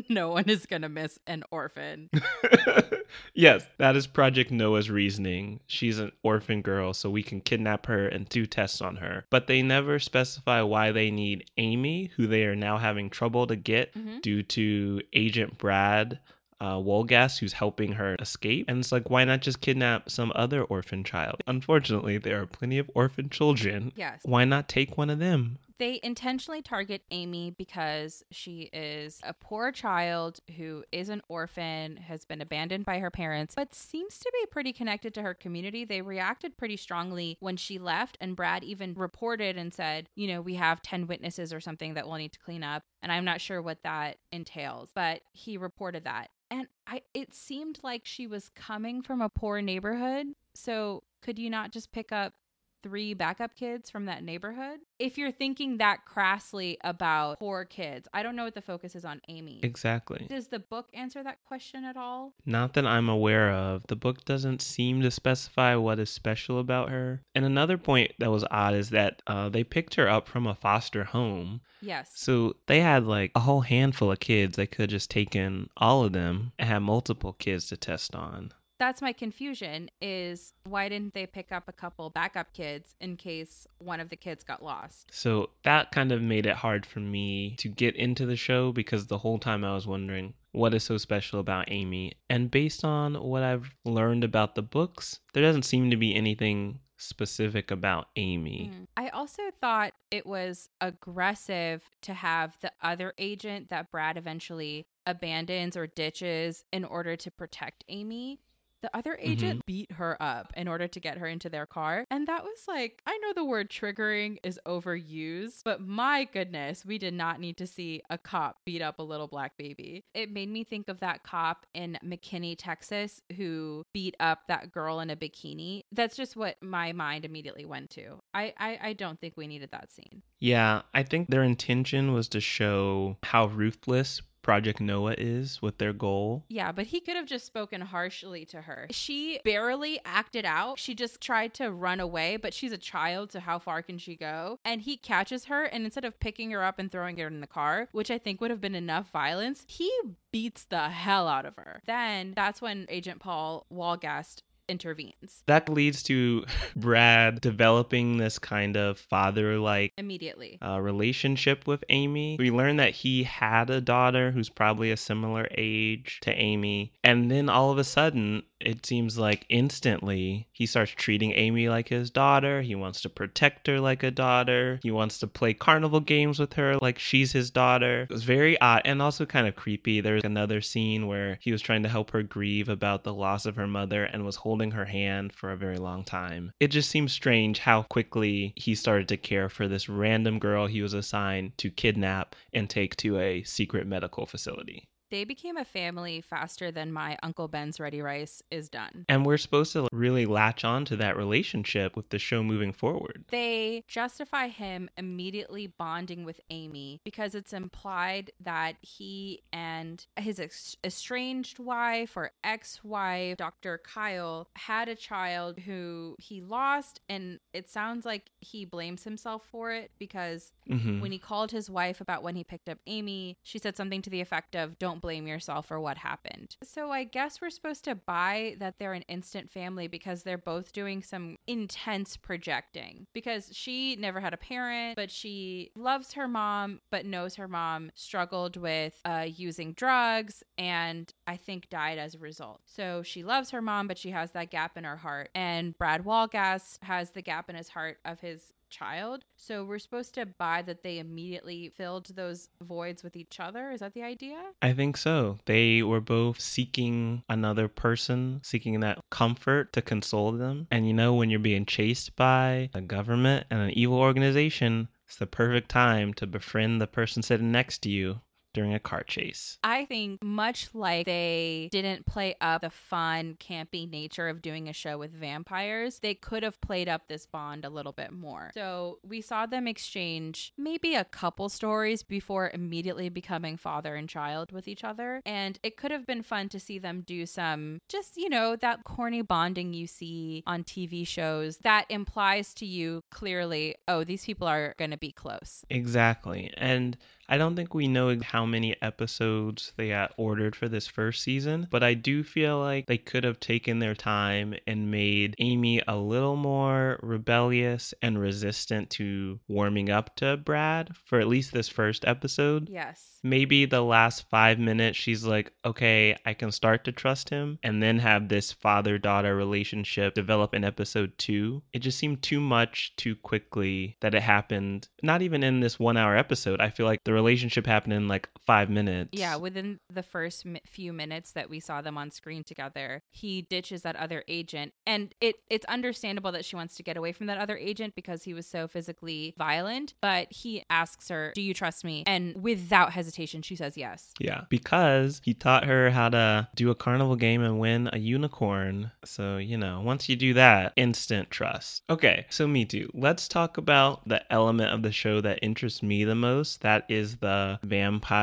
no 0.09 0.31
one 0.31 0.49
is 0.49 0.67
going 0.67 0.83
to 0.83 0.89
miss 0.89 1.19
an 1.27 1.43
orphan. 1.51 2.11
yes, 3.35 3.67
that 3.79 3.97
is 3.97 4.07
Project 4.07 4.51
Noah's 4.51 4.91
reasoning. 4.91 5.61
She's 5.67 5.99
an 5.99 6.13
orphan 6.23 6.63
girl, 6.63 6.93
so 6.95 7.11
we 7.11 7.23
can 7.23 7.41
kidnap 7.41 7.87
her 7.87 8.09
and 8.09 8.29
do 8.29 8.47
tests 8.47 8.81
on 8.81 8.97
her. 8.97 9.25
But 9.31 9.47
they 9.47 9.63
never 9.63 9.99
specify 9.99 10.63
why 10.63 10.93
they 10.93 11.11
need 11.11 11.51
Amy, 11.59 12.11
who 12.17 12.27
they 12.27 12.45
are 12.45 12.57
now 12.57 12.79
having 12.79 13.11
trouble 13.11 13.47
to 13.47 13.57
get 13.57 13.95
Mhm. 13.95 14.23
due 14.23 14.43
to 14.43 15.03
Agent 15.13 15.59
Brad. 15.59 16.19
Uh, 16.59 16.77
Wolgast, 16.77 17.39
who's 17.39 17.53
helping 17.53 17.93
her 17.93 18.17
escape. 18.19 18.65
And 18.67 18.79
it's 18.79 18.91
like, 18.91 19.11
why 19.11 19.25
not 19.25 19.43
just 19.43 19.61
kidnap 19.61 20.09
some 20.11 20.33
other 20.35 20.63
orphan 20.63 21.05
child? 21.05 21.43
Unfortunately, 21.47 22.17
there 22.17 22.41
are 22.41 22.47
plenty 22.47 22.79
of 22.79 22.91
orphan 22.95 23.29
children. 23.29 23.93
Yes. 23.95 24.21
Why 24.23 24.47
not 24.47 24.67
take 24.67 24.97
one 24.97 25.11
of 25.11 25.19
them? 25.19 25.59
They 25.79 26.01
intentionally 26.03 26.63
target 26.63 27.03
Amy 27.11 27.51
because 27.51 28.23
she 28.31 28.71
is 28.73 29.21
a 29.23 29.35
poor 29.35 29.73
child 29.73 30.41
who 30.57 30.85
is 30.91 31.09
an 31.09 31.23
orphan, 31.29 31.97
has 31.97 32.25
been 32.25 32.41
abandoned 32.41 32.85
by 32.87 32.99
her 32.99 33.11
parents, 33.11 33.55
but 33.55 33.75
seems 33.75 34.19
to 34.19 34.31
be 34.33 34.47
pretty 34.51 34.73
connected 34.73 35.13
to 35.15 35.23
her 35.23 35.35
community. 35.35 35.85
They 35.85 36.01
reacted 36.01 36.57
pretty 36.57 36.77
strongly 36.77 37.37
when 37.41 37.57
she 37.57 37.79
left, 37.79 38.17
and 38.21 38.37
Brad 38.37 38.65
even 38.65 38.95
reported 38.95 39.57
and 39.57 39.73
said, 39.73 40.09
you 40.15 40.29
know, 40.29 40.41
we 40.41 40.55
have 40.55 40.83
10 40.83 41.07
witnesses 41.07 41.53
or 41.53 41.61
something 41.61 41.95
that 41.95 42.07
we'll 42.07 42.17
need 42.17 42.33
to 42.33 42.39
clean 42.39 42.63
up. 42.63 42.83
And 43.03 43.13
I'm 43.13 43.25
not 43.25 43.41
sure 43.41 43.61
what 43.61 43.83
that 43.83 44.17
entails, 44.33 44.91
but 44.95 45.21
he 45.33 45.59
reported 45.59 46.05
that. 46.05 46.31
And 46.51 46.69
I 46.87 47.03
it 47.13 47.35
seemed 47.35 47.81
like 47.83 48.03
she 48.05 48.27
was 48.27 48.51
coming 48.55 49.03
from 49.03 49.21
a 49.21 49.29
poor 49.29 49.61
neighborhood. 49.61 50.29
So 50.55 51.03
could 51.23 51.39
you 51.39 51.51
not 51.51 51.73
just 51.73 51.93
pick 51.93 52.13
up 52.13 52.35
three 52.83 53.15
backup 53.15 53.55
kids 53.57 53.91
from 53.91 54.07
that 54.07 54.23
neighborhood? 54.23 54.81
If 54.99 55.19
you're 55.19 55.33
thinking 55.33 55.79
that 55.79 56.01
crassly 56.07 56.79
about 56.83 57.39
poor 57.39 57.65
kids, 57.65 58.09
I 58.15 58.23
don't 58.23 58.37
know 58.37 58.45
what 58.45 58.55
the 58.55 58.63
focus 58.63 58.95
is 58.95 59.05
on 59.05 59.21
Amy. 59.29 59.61
Exactly. 59.63 60.27
Does 60.29 60.49
the 60.49 60.59
book 60.59 60.89
answer 60.95 61.23
that 61.23 61.39
question 61.47 61.85
at 61.85 61.97
all? 61.97 62.33
Not 62.45 62.75
that 62.75 62.87
I'm 62.87 63.09
aware 63.09 63.51
of. 63.51 63.83
The 63.89 63.97
book 63.97 64.25
doesn't 64.25 64.63
seem 64.63 65.03
to 65.03 65.11
specify 65.11 65.75
what 65.77 65.99
is 65.99 66.11
special 66.11 66.59
about 66.59 66.91
her. 66.91 67.23
And 67.35 67.45
another 67.45 67.79
point 67.79 68.13
that 68.19 68.31
was 68.31 68.45
odd 68.51 68.75
is 68.75 68.91
that 68.91 69.23
uh, 69.27 69.49
they 69.49 69.65
picked 69.65 69.95
her 69.97 70.09
up 70.09 70.29
from 70.29 70.47
a 70.47 70.55
foster 70.55 71.05
home. 71.05 71.61
Yes. 71.81 72.11
So 72.15 72.57
they 72.67 72.81
had 72.81 73.05
like 73.07 73.33
a 73.35 73.41
whole 73.41 73.61
handful 73.61 74.13
of 74.13 74.21
kids. 74.21 74.57
They 74.57 74.67
could 74.67 74.83
have 74.83 74.91
just 74.91 75.11
taken 75.11 75.69
all 75.77 76.05
of 76.05 76.13
them 76.13 76.53
and 76.59 76.69
had 76.69 76.79
multiple 76.81 77.35
kids 77.35 77.67
to 77.67 77.77
test 77.77 78.15
on. 78.15 78.53
That's 78.79 79.03
my 79.03 79.13
confusion 79.13 79.91
is 80.01 80.53
why 80.65 80.89
didn't 80.89 81.15
they 81.15 81.27
pick 81.27 81.53
up 81.53 81.65
a 81.69 81.73
couple 81.73 82.11
backup 82.11 82.53
kids 82.53 82.95
in 83.01 83.17
case 83.17 83.67
one 83.79 84.01
of 84.01 84.11
the 84.11 84.17
kids 84.17 84.45
got 84.45 84.63
lost? 84.63 85.09
So 85.13 85.51
that 85.65 85.93
kind 85.93 86.13
of 86.13 86.23
made 86.23 86.47
it 86.47 86.57
hard 86.57 86.85
for 86.85 87.01
me 87.01 87.57
to 87.59 87.69
get 87.69 87.97
into 87.97 88.27
the 88.27 88.37
show 88.37 88.73
because 88.73 89.07
the 89.07 89.19
whole 89.19 89.39
time 89.39 89.65
I 89.65 89.75
was 89.75 89.87
wondering 89.87 90.35
what 90.53 90.75
is 90.75 90.85
so 90.85 90.97
special 90.97 91.41
about 91.41 91.71
Amy. 91.71 92.13
And 92.31 92.51
based 92.51 92.85
on 92.85 93.15
what 93.15 93.43
I've 93.43 93.75
learned 93.85 94.25
about 94.25 94.55
the 94.55 94.63
books, 94.63 95.21
there 95.35 95.43
doesn't 95.43 95.65
seem 95.65 95.91
to 95.91 95.97
be 95.97 96.15
anything 96.15 96.81
specific 96.99 97.71
about 97.71 98.09
Amy. 98.17 98.71
Mm. 98.73 98.87
I 98.97 99.09
also 99.11 99.43
thought 99.61 99.93
it 100.11 100.27
was 100.27 100.71
aggressive 100.81 101.83
to 102.03 102.15
have 102.15 102.57
the 102.61 102.73
other 102.83 103.13
agent 103.19 103.69
that 103.69 103.91
Brad 103.91 104.17
eventually 104.17 104.87
abandons 105.07 105.77
or 105.77 105.87
ditches 105.87 106.65
in 106.73 106.85
order 106.85 107.17
to 107.17 107.31
protect 107.31 107.85
Amy. 107.89 108.41
The 108.83 108.97
other 108.97 109.13
mm-hmm. 109.13 109.31
agent 109.31 109.67
beat 109.67 109.93
her 109.93 110.21
up 110.21 110.53
in 110.57 110.69
order 110.69 110.87
to 110.87 111.01
get 111.01 111.19
her 111.19 111.27
into 111.27 111.49
their 111.49 111.67
car. 111.67 112.05
And 112.11 112.27
that 112.29 112.45
was 112.45 112.65
like, 112.69 113.03
I 113.07 113.19
know 113.19 113.33
the 113.35 113.45
word 113.45 113.71
triggering 113.71 114.39
is 114.43 114.61
overused, 114.67 115.63
but 115.65 115.81
my 115.81 116.25
goodness, 116.25 116.85
we 116.85 116.99
did 116.99 117.15
not 117.15 117.41
need 117.41 117.57
to 117.59 117.67
see 117.67 118.03
a 118.11 118.19
cop 118.19 118.59
beat 118.65 118.83
up 118.83 118.99
a 118.99 119.03
little 119.03 119.27
black 119.29 119.57
baby. 119.57 120.05
It 120.15 120.31
made 120.31 120.51
me 120.51 120.65
think 120.65 120.89
of 120.89 121.01
that 121.01 121.23
cop 121.23 121.67
in 121.75 121.99
McKinney, 122.05 122.55
Texas, 122.59 123.23
who 123.37 123.85
beat 123.93 124.15
up 124.21 124.41
that 124.49 124.73
girl 124.73 125.01
in 125.01 125.11
a 125.11 125.17
bikini. 125.17 125.83
That's 125.93 126.17
just 126.17 126.37
what 126.37 126.57
my 126.63 126.93
mind 126.93 127.25
immediately 127.25 127.65
went 127.65 127.91
to. 127.91 128.21
I, 128.35 128.55
I, 128.59 128.79
I 128.83 128.93
don't 128.93 129.21
think 129.21 129.37
we 129.37 129.47
needed 129.47 129.71
that 129.73 129.93
scene. 129.93 130.23
Yeah, 130.39 130.83
I 130.93 131.03
think 131.03 131.29
their 131.29 131.43
intention 131.43 132.13
was 132.13 132.29
to 132.29 132.41
show 132.41 133.17
how 133.23 133.47
ruthless 133.47 134.21
Project 134.47 134.81
Noah 134.81 135.17
is 135.19 135.61
with 135.61 135.79
their 135.79 135.93
goal. 135.93 136.45
Yeah, 136.49 136.71
but 136.71 136.87
he 136.87 137.01
could 137.01 137.17
have 137.17 137.27
just 137.27 137.47
spoken 137.47 137.81
harshly 137.81 138.45
to 138.45 138.61
her. 138.61 138.87
She 138.93 139.41
barely 139.45 139.99
acted 140.05 140.45
out. 140.45 140.79
She 140.79 140.95
just 140.95 141.21
tried 141.21 141.53
to 141.55 141.73
run 141.73 141.99
away, 141.99 142.37
but 142.37 142.55
she's 142.55 142.71
a 142.71 142.79
child, 142.79 143.33
so 143.33 143.41
how 143.41 143.59
far 143.59 143.83
can 143.83 143.99
she 143.99 144.15
go? 144.15 144.61
And 144.65 144.83
he 144.83 144.97
catches 144.97 145.47
her, 145.47 145.65
and 145.65 145.85
instead 145.85 146.05
of 146.05 146.21
picking 146.21 146.53
her 146.53 146.63
up 146.63 146.79
and 146.79 146.93
throwing 146.93 147.19
her 147.19 147.27
in 147.27 147.41
the 147.41 147.49
car, 147.49 147.89
which 147.91 148.09
I 148.09 148.19
think 148.19 148.41
would 148.41 148.53
have 148.53 148.61
been 148.61 148.77
enough 148.77 149.11
violence, 149.11 149.65
he 149.67 149.93
beats 150.31 150.65
the 150.65 150.91
hell 150.91 151.27
out 151.27 151.45
of 151.45 151.57
her. 151.57 151.83
Then 151.85 152.33
that's 152.37 152.63
when 152.63 152.87
Agent 152.89 153.19
Paul 153.19 153.67
Wolgast 153.73 154.43
intervenes 154.69 155.43
That 155.47 155.69
leads 155.69 156.03
to 156.05 156.45
Brad 156.77 157.41
developing 157.41 158.17
this 158.17 158.39
kind 158.39 158.77
of 158.77 158.99
father 158.99 159.59
like 159.59 159.93
immediately. 159.99 160.59
uh, 160.63 160.81
relationship 160.81 161.67
with 161.67 161.85
Amy. 161.89 162.37
We 162.39 162.51
learn 162.51 162.77
that 162.77 162.91
he 162.95 163.23
had 163.25 163.71
a 163.71 163.81
daughter 163.81 164.31
who's 164.31 164.49
probably 164.49 164.91
a 164.91 164.97
similar 164.97 165.49
age 165.57 166.19
to 166.23 166.33
Amy. 166.33 166.93
And 167.05 167.31
then 167.31 167.49
all 167.49 167.71
of 167.71 167.79
a 167.79 167.85
sudden, 167.85 168.43
it 168.59 168.87
seems 168.87 169.19
like 169.19 169.45
instantly 169.51 170.49
he 170.53 170.65
starts 170.67 170.93
treating 170.93 171.33
Amy 171.33 171.69
like 171.69 171.89
his 171.89 172.11
daughter. 172.11 172.63
He 172.63 172.75
wants 172.75 173.03
to 173.03 173.09
protect 173.11 173.67
her 173.67 173.79
like 173.81 174.03
a 174.03 174.11
daughter. 174.11 174.81
He 174.83 174.91
wants 174.91 175.19
to 175.19 175.27
play 175.27 175.53
carnival 175.55 176.01
games 176.01 176.39
with 176.39 176.55
her 176.55 176.77
like 176.79 176.99
she's 176.99 177.33
his 177.33 177.51
daughter. 177.51 178.03
It 178.03 178.11
was 178.11 178.25
very 178.25 178.59
odd 178.61 178.83
and 178.85 179.03
also 179.03 179.27
kind 179.27 179.47
of 179.47 179.57
creepy. 179.57 180.01
There's 180.01 180.25
another 180.25 180.61
scene 180.61 181.07
where 181.07 181.39
he 181.41 181.53
was 181.53 181.61
trying 181.63 181.83
to 181.83 181.89
help 181.89 182.11
her 182.13 182.23
grieve 182.23 182.69
about 182.69 183.05
the 183.05 183.15
loss 183.15 183.45
of 183.47 183.57
her 183.57 183.67
mother 183.67 184.05
and 184.05 184.25
was 184.25 184.37
holding 184.37 184.56
her 184.59 184.87
hand 184.87 185.33
for 185.33 185.51
a 185.51 185.57
very 185.57 185.79
long 185.79 186.05
time. 186.05 186.53
It 186.61 186.69
just 186.69 186.91
seems 186.91 187.13
strange 187.13 187.61
how 187.61 187.83
quickly 187.85 188.53
he 188.57 188.75
started 188.75 189.09
to 189.09 189.17
care 189.17 189.49
for 189.49 189.69
this 189.69 189.89
random 189.89 190.39
girl 190.39 190.67
he 190.67 190.83
was 190.83 190.95
assigned 190.95 191.57
to 191.59 191.71
kidnap 191.71 192.35
and 192.53 192.69
take 192.69 192.97
to 192.97 193.19
a 193.19 193.43
secret 193.43 193.87
medical 193.87 194.27
facility. 194.27 194.89
They 195.17 195.25
became 195.25 195.57
a 195.57 195.65
family 195.65 196.21
faster 196.21 196.71
than 196.71 196.93
my 196.93 197.17
Uncle 197.23 197.49
Ben's 197.49 197.81
Ready 197.81 198.03
Rice 198.03 198.43
is 198.51 198.69
done. 198.69 199.07
And 199.09 199.25
we're 199.25 199.39
supposed 199.39 199.73
to 199.73 199.89
really 199.91 200.27
latch 200.27 200.63
on 200.63 200.85
to 200.85 200.97
that 200.97 201.17
relationship 201.17 201.97
with 201.97 202.11
the 202.11 202.19
show 202.19 202.43
moving 202.43 202.71
forward. 202.75 203.25
They 203.31 203.83
justify 203.89 204.49
him 204.49 204.91
immediately 204.99 205.69
bonding 205.69 206.25
with 206.27 206.43
Amy 206.51 207.01
because 207.03 207.35
it's 207.35 207.55
implied 207.55 208.31
that 208.41 208.75
he 208.83 209.41
and 209.55 210.05
his 210.19 210.39
ex- 210.39 210.77
estranged 210.85 211.59
wife 211.59 212.15
or 212.15 212.33
ex 212.45 212.85
wife, 212.85 213.39
Dr. 213.39 213.79
Kyle, 213.79 214.49
had 214.55 214.91
a 214.91 214.95
child 214.95 215.61
who 215.61 216.17
he 216.19 216.43
lost. 216.43 217.01
And 217.09 217.41
it 217.55 217.71
sounds 217.71 218.05
like 218.05 218.33
he 218.41 218.67
blames 218.67 219.05
himself 219.05 219.47
for 219.51 219.73
it 219.73 219.93
because 219.99 220.53
Mhm. 220.69 221.01
when 221.01 221.11
he 221.13 221.19
called 221.19 221.53
his 221.53 221.71
wife 221.71 222.03
about 222.03 222.23
when 222.23 222.37
he 222.37 222.45
picked 222.45 222.69
up 222.69 222.81
Amy, 222.87 223.39
she 223.43 223.59
said 223.59 223.79
something 223.79 224.03
to 224.03 224.11
the 224.11 224.21
effect 224.21 224.55
of, 224.55 224.79
Don't 224.79 225.06
blame 225.07 225.29
yourself 225.29 225.67
for 225.67 225.79
what 225.79 225.97
happened. 225.99 226.57
So 226.65 226.91
I 226.91 227.05
guess 227.05 227.41
we're 227.41 227.51
supposed 227.51 227.85
to 227.85 227.95
buy 227.95 228.57
that 228.59 228.81
they're 228.81 228.93
an 228.93 229.03
instant 229.03 229.49
family 229.49 229.87
because 229.87 230.25
they're 230.25 230.37
both 230.37 230.73
doing 230.73 231.01
some 231.01 231.37
intense 231.47 232.17
projecting. 232.17 233.07
Because 233.13 233.51
she 233.53 233.95
never 233.95 234.19
had 234.19 234.35
a 234.35 234.37
parent, 234.37 234.97
but 234.97 235.13
she 235.13 235.71
loves 235.77 236.15
her 236.15 236.27
mom, 236.27 236.81
but 236.91 237.07
knows 237.07 237.37
her 237.37 237.47
mom 237.47 237.93
struggled 237.95 238.57
with 238.57 239.01
uh, 239.05 239.29
using 239.33 239.75
drugs 239.75 240.43
and 240.59 241.15
I 241.29 241.37
think 241.37 241.71
died 241.71 241.99
as 241.99 242.17
a 242.17 242.19
result. 242.19 242.63
So 242.65 243.05
she 243.05 243.23
loves 243.23 243.51
her 243.51 243.63
mom, 243.63 243.87
but 243.87 243.99
she 243.99 244.11
has 244.11 244.33
that 244.33 244.51
gap 244.51 244.77
in 244.77 244.83
her 244.83 244.97
heart. 244.97 245.31
And 245.37 245.79
Brad 245.79 246.05
Wolgast 246.05 246.83
has 246.83 247.13
the 247.13 247.23
gap 247.23 247.49
in 247.49 247.55
his 247.55 247.69
heart 247.69 247.99
of 248.05 248.19
his 248.19 248.53
child. 248.71 249.25
So 249.37 249.65
we're 249.65 249.79
supposed 249.79 250.15
to 250.15 250.27
buy 250.27 250.63
that 250.63 250.83
they 250.83 250.99
immediately 250.99 251.73
filled 251.77 252.15
those 252.15 252.49
voids 252.63 253.03
with 253.03 253.17
each 253.17 253.41
other. 253.41 253.71
Is 253.71 253.81
that 253.81 253.95
the 253.95 254.03
idea? 254.03 254.41
I 254.63 254.73
think 254.73 254.97
so. 254.97 255.39
They 255.47 255.83
were 255.83 256.01
both 256.01 256.41
seeking 256.41 257.23
another 257.29 257.69
person, 257.69 258.41
seeking 258.43 258.81
that 258.81 258.99
comfort 259.11 259.73
to 259.75 259.83
console 259.83 260.33
them. 260.33 260.67
And 260.71 260.87
you 260.87 260.95
know, 260.95 261.15
when 261.15 261.31
you're 261.31 261.39
being 261.39 261.67
chased 261.67 262.17
by 262.17 262.71
a 262.75 262.81
government 262.81 263.47
and 263.51 263.61
an 263.61 263.71
evil 263.71 263.99
organization, 263.99 264.89
it's 265.07 265.17
the 265.17 265.27
perfect 265.27 265.69
time 265.69 266.13
to 266.15 266.27
befriend 266.27 266.81
the 266.81 266.87
person 266.87 267.23
sitting 267.23 267.53
next 267.53 267.79
to 267.83 267.91
you 267.91 268.21
during 268.57 268.73
a 268.73 268.81
car 268.81 269.03
chase. 269.03 269.59
I 269.63 269.85
think 269.85 270.25
much 270.25 270.71
like 270.73 271.05
they 271.05 271.69
didn't 271.71 272.07
play 272.07 272.37
up 272.41 272.63
the 272.63 272.71
fun, 272.71 273.37
campy 273.39 273.89
nature 273.89 274.29
of 274.29 274.41
doing 274.41 274.67
a 274.67 274.73
show 274.73 274.97
with 274.97 275.13
vampires, 275.13 275.99
they 275.99 276.15
could 276.15 276.43
have 276.43 276.59
played 276.63 276.89
up 276.89 277.07
this 277.07 277.27
bond 277.27 277.67
a 277.67 277.69
little 277.69 277.93
bit 277.93 278.13
more. 278.13 278.51
So 278.55 278.99
we 279.07 279.21
saw 279.21 279.45
them 279.45 279.69
exchange 279.69 280.55
maybe 280.57 280.95
a 280.95 281.05
couple 281.05 281.51
stories 281.51 282.03
before 282.03 282.51
immediately 282.55 283.11
becoming 283.11 283.59
father 283.59 283.95
and 283.95 284.09
child 284.09 284.53
with 284.53 284.69
each 284.69 284.85
other. 284.85 285.21
And 285.27 285.59
it 285.63 285.77
could 285.77 285.91
have 285.91 286.07
been 286.07 286.23
fun 286.23 286.49
to 286.49 286.59
see 286.59 286.79
them 286.79 287.03
do 287.07 287.27
some 287.27 287.83
just, 287.91 288.17
you 288.17 288.31
know, 288.31 288.57
that 288.57 288.85
corny 288.85 289.21
bonding 289.21 289.75
you 289.75 289.87
see 289.87 290.43
on 290.47 290.65
TV 290.65 291.07
shows 291.07 291.59
that 291.59 291.85
implies 291.91 292.55
to 292.55 292.65
you 292.65 293.05
clearly, 293.11 293.75
oh, 293.87 294.03
these 294.03 294.25
people 294.25 294.49
are 294.49 294.75
going 294.79 294.93
to 294.93 294.97
be 294.97 295.13
close. 295.13 295.63
Exactly. 295.69 296.55
And 296.57 296.97
I 297.29 297.39
don't 297.39 297.57
think 297.57 297.75
we 297.75 297.89
know 297.89 298.17
how 298.23 298.46
many 298.47 298.77
episodes 298.81 299.73
they 299.77 299.89
got 299.89 300.13
ordered 300.17 300.57
for 300.57 300.69
this 300.69 300.87
first 300.87 301.23
season, 301.23 301.67
but 301.71 301.83
I 301.83 301.95
do 301.95 302.23
feel 302.23 302.59
like 302.59 302.87
they 302.87 302.99
could 302.99 303.25
have 303.25 303.41
taken 303.41 303.79
their 303.79 303.95
time 303.95 304.55
and 304.67 304.91
made 304.91 305.35
Amy 305.39 305.83
a 305.87 305.97
little 305.97 306.37
more 306.37 306.99
rebellious 307.03 307.93
and 308.03 308.19
resistant 308.19 308.91
to 308.91 309.41
warming 309.49 309.91
up 309.91 310.17
to 310.17 310.37
Brad 310.37 310.91
for 311.05 311.21
at 311.21 311.29
least 311.29 311.53
this 311.53 311.69
first 311.69 312.05
episode. 312.07 312.69
Yes. 312.69 313.19
Maybe 313.23 313.67
the 313.67 313.83
last 313.83 314.29
five 314.31 314.59
minutes, 314.59 314.99
she's 314.99 315.25
like, 315.25 315.53
okay, 315.65 316.17
I 316.25 316.35
can 316.35 316.53
start 316.53 316.85
to 316.85 316.93
trust 316.93 317.29
him, 317.29 317.59
and 317.63 317.83
then 317.83 317.99
have 317.99 318.29
this 318.29 318.53
father 318.53 318.99
daughter 318.99 319.35
relationship 319.35 320.15
develop 320.15 320.55
in 320.55 320.65
episode 320.65 321.13
two. 321.19 321.63
It 321.73 321.81
just 321.81 321.99
seemed 321.99 322.23
too 322.23 322.41
much 322.41 322.95
too 322.97 323.17
quickly 323.17 323.97
that 324.01 324.15
it 324.15 324.23
happened, 324.23 324.89
not 325.03 325.23
even 325.23 325.43
in 325.43 325.61
this 325.61 325.79
one 325.79 325.97
hour 325.97 326.17
episode. 326.17 326.61
I 326.61 326.71
feel 326.71 326.87
like 326.87 327.01
the 327.05 327.13
relationship 327.13 327.67
happened 327.67 327.95
in 327.95 328.09
like 328.09 328.26
five 328.47 328.71
minutes. 328.71 329.11
Yeah, 329.13 329.37
within 329.37 329.81
the 329.93 330.03
first 330.03 330.47
few 330.67 330.93
minutes 330.93 331.33
that 331.33 331.51
we 331.51 331.61
saw 331.61 331.83
them 331.83 331.99
on 331.99 332.11
screen 332.11 332.45
together, 332.45 333.03
he 333.11 333.43
ditches 333.43 333.83
that 333.83 333.97
other 333.97 334.25
agent, 334.29 334.73
and 334.87 335.15
it 335.21 335.37
it's 335.51 335.67
understandable 335.67 336.33
that 336.33 336.45
she 336.45 336.57
wants 336.57 336.77
to 336.77 336.83
get 336.83 336.97
away 336.97 337.13
from 337.13 337.27
that 337.27 337.39
other 337.39 337.57
agent 337.57 337.95
because 337.95 338.25
he 338.25 338.35
was 338.35 338.47
so 338.47 338.67
physically 338.67 339.35
violent. 339.39 339.95
But 340.01 340.33
he 340.33 340.65
asks 340.71 341.09
her, 341.09 341.33
"Do 341.35 341.43
you 341.43 341.55
trust 341.55 341.85
me?" 341.85 342.05
And 342.07 342.43
without 342.43 342.93
hesitation, 342.93 343.43
she 343.43 343.57
says 343.57 343.77
yes. 343.77 344.13
Yeah, 344.19 344.45
because 344.49 345.21
he 345.25 345.35
taught 345.35 345.65
her 345.65 345.91
how 345.91 346.09
to 346.11 346.49
do 346.55 346.71
a 346.71 346.75
carnival 346.75 347.17
game 347.17 347.43
and 347.43 347.61
win 347.61 347.91
a 347.93 347.99
unicorn. 347.99 348.91
So, 349.05 349.37
you 349.37 349.57
know, 349.57 349.81
once 349.81 350.09
you 350.09 350.17
do 350.17 350.35
that, 350.35 350.73
instant 350.77 351.31
trust. 351.31 351.83
Okay, 351.91 352.27
so 352.31 352.47
Mitu. 352.47 352.89
Let's 352.95 353.29
talk 353.29 353.59
about 353.59 354.07
the 354.09 354.21
element 354.33 354.73
of 354.73 354.83
the 354.83 354.93
show 354.93 355.21
that 355.21 355.39
interests 355.43 355.83
me 355.83 356.05
the 356.05 356.15
most. 356.15 356.63
That 356.63 356.85
is 356.89 357.17
the 357.17 357.59
vampire 357.63 358.16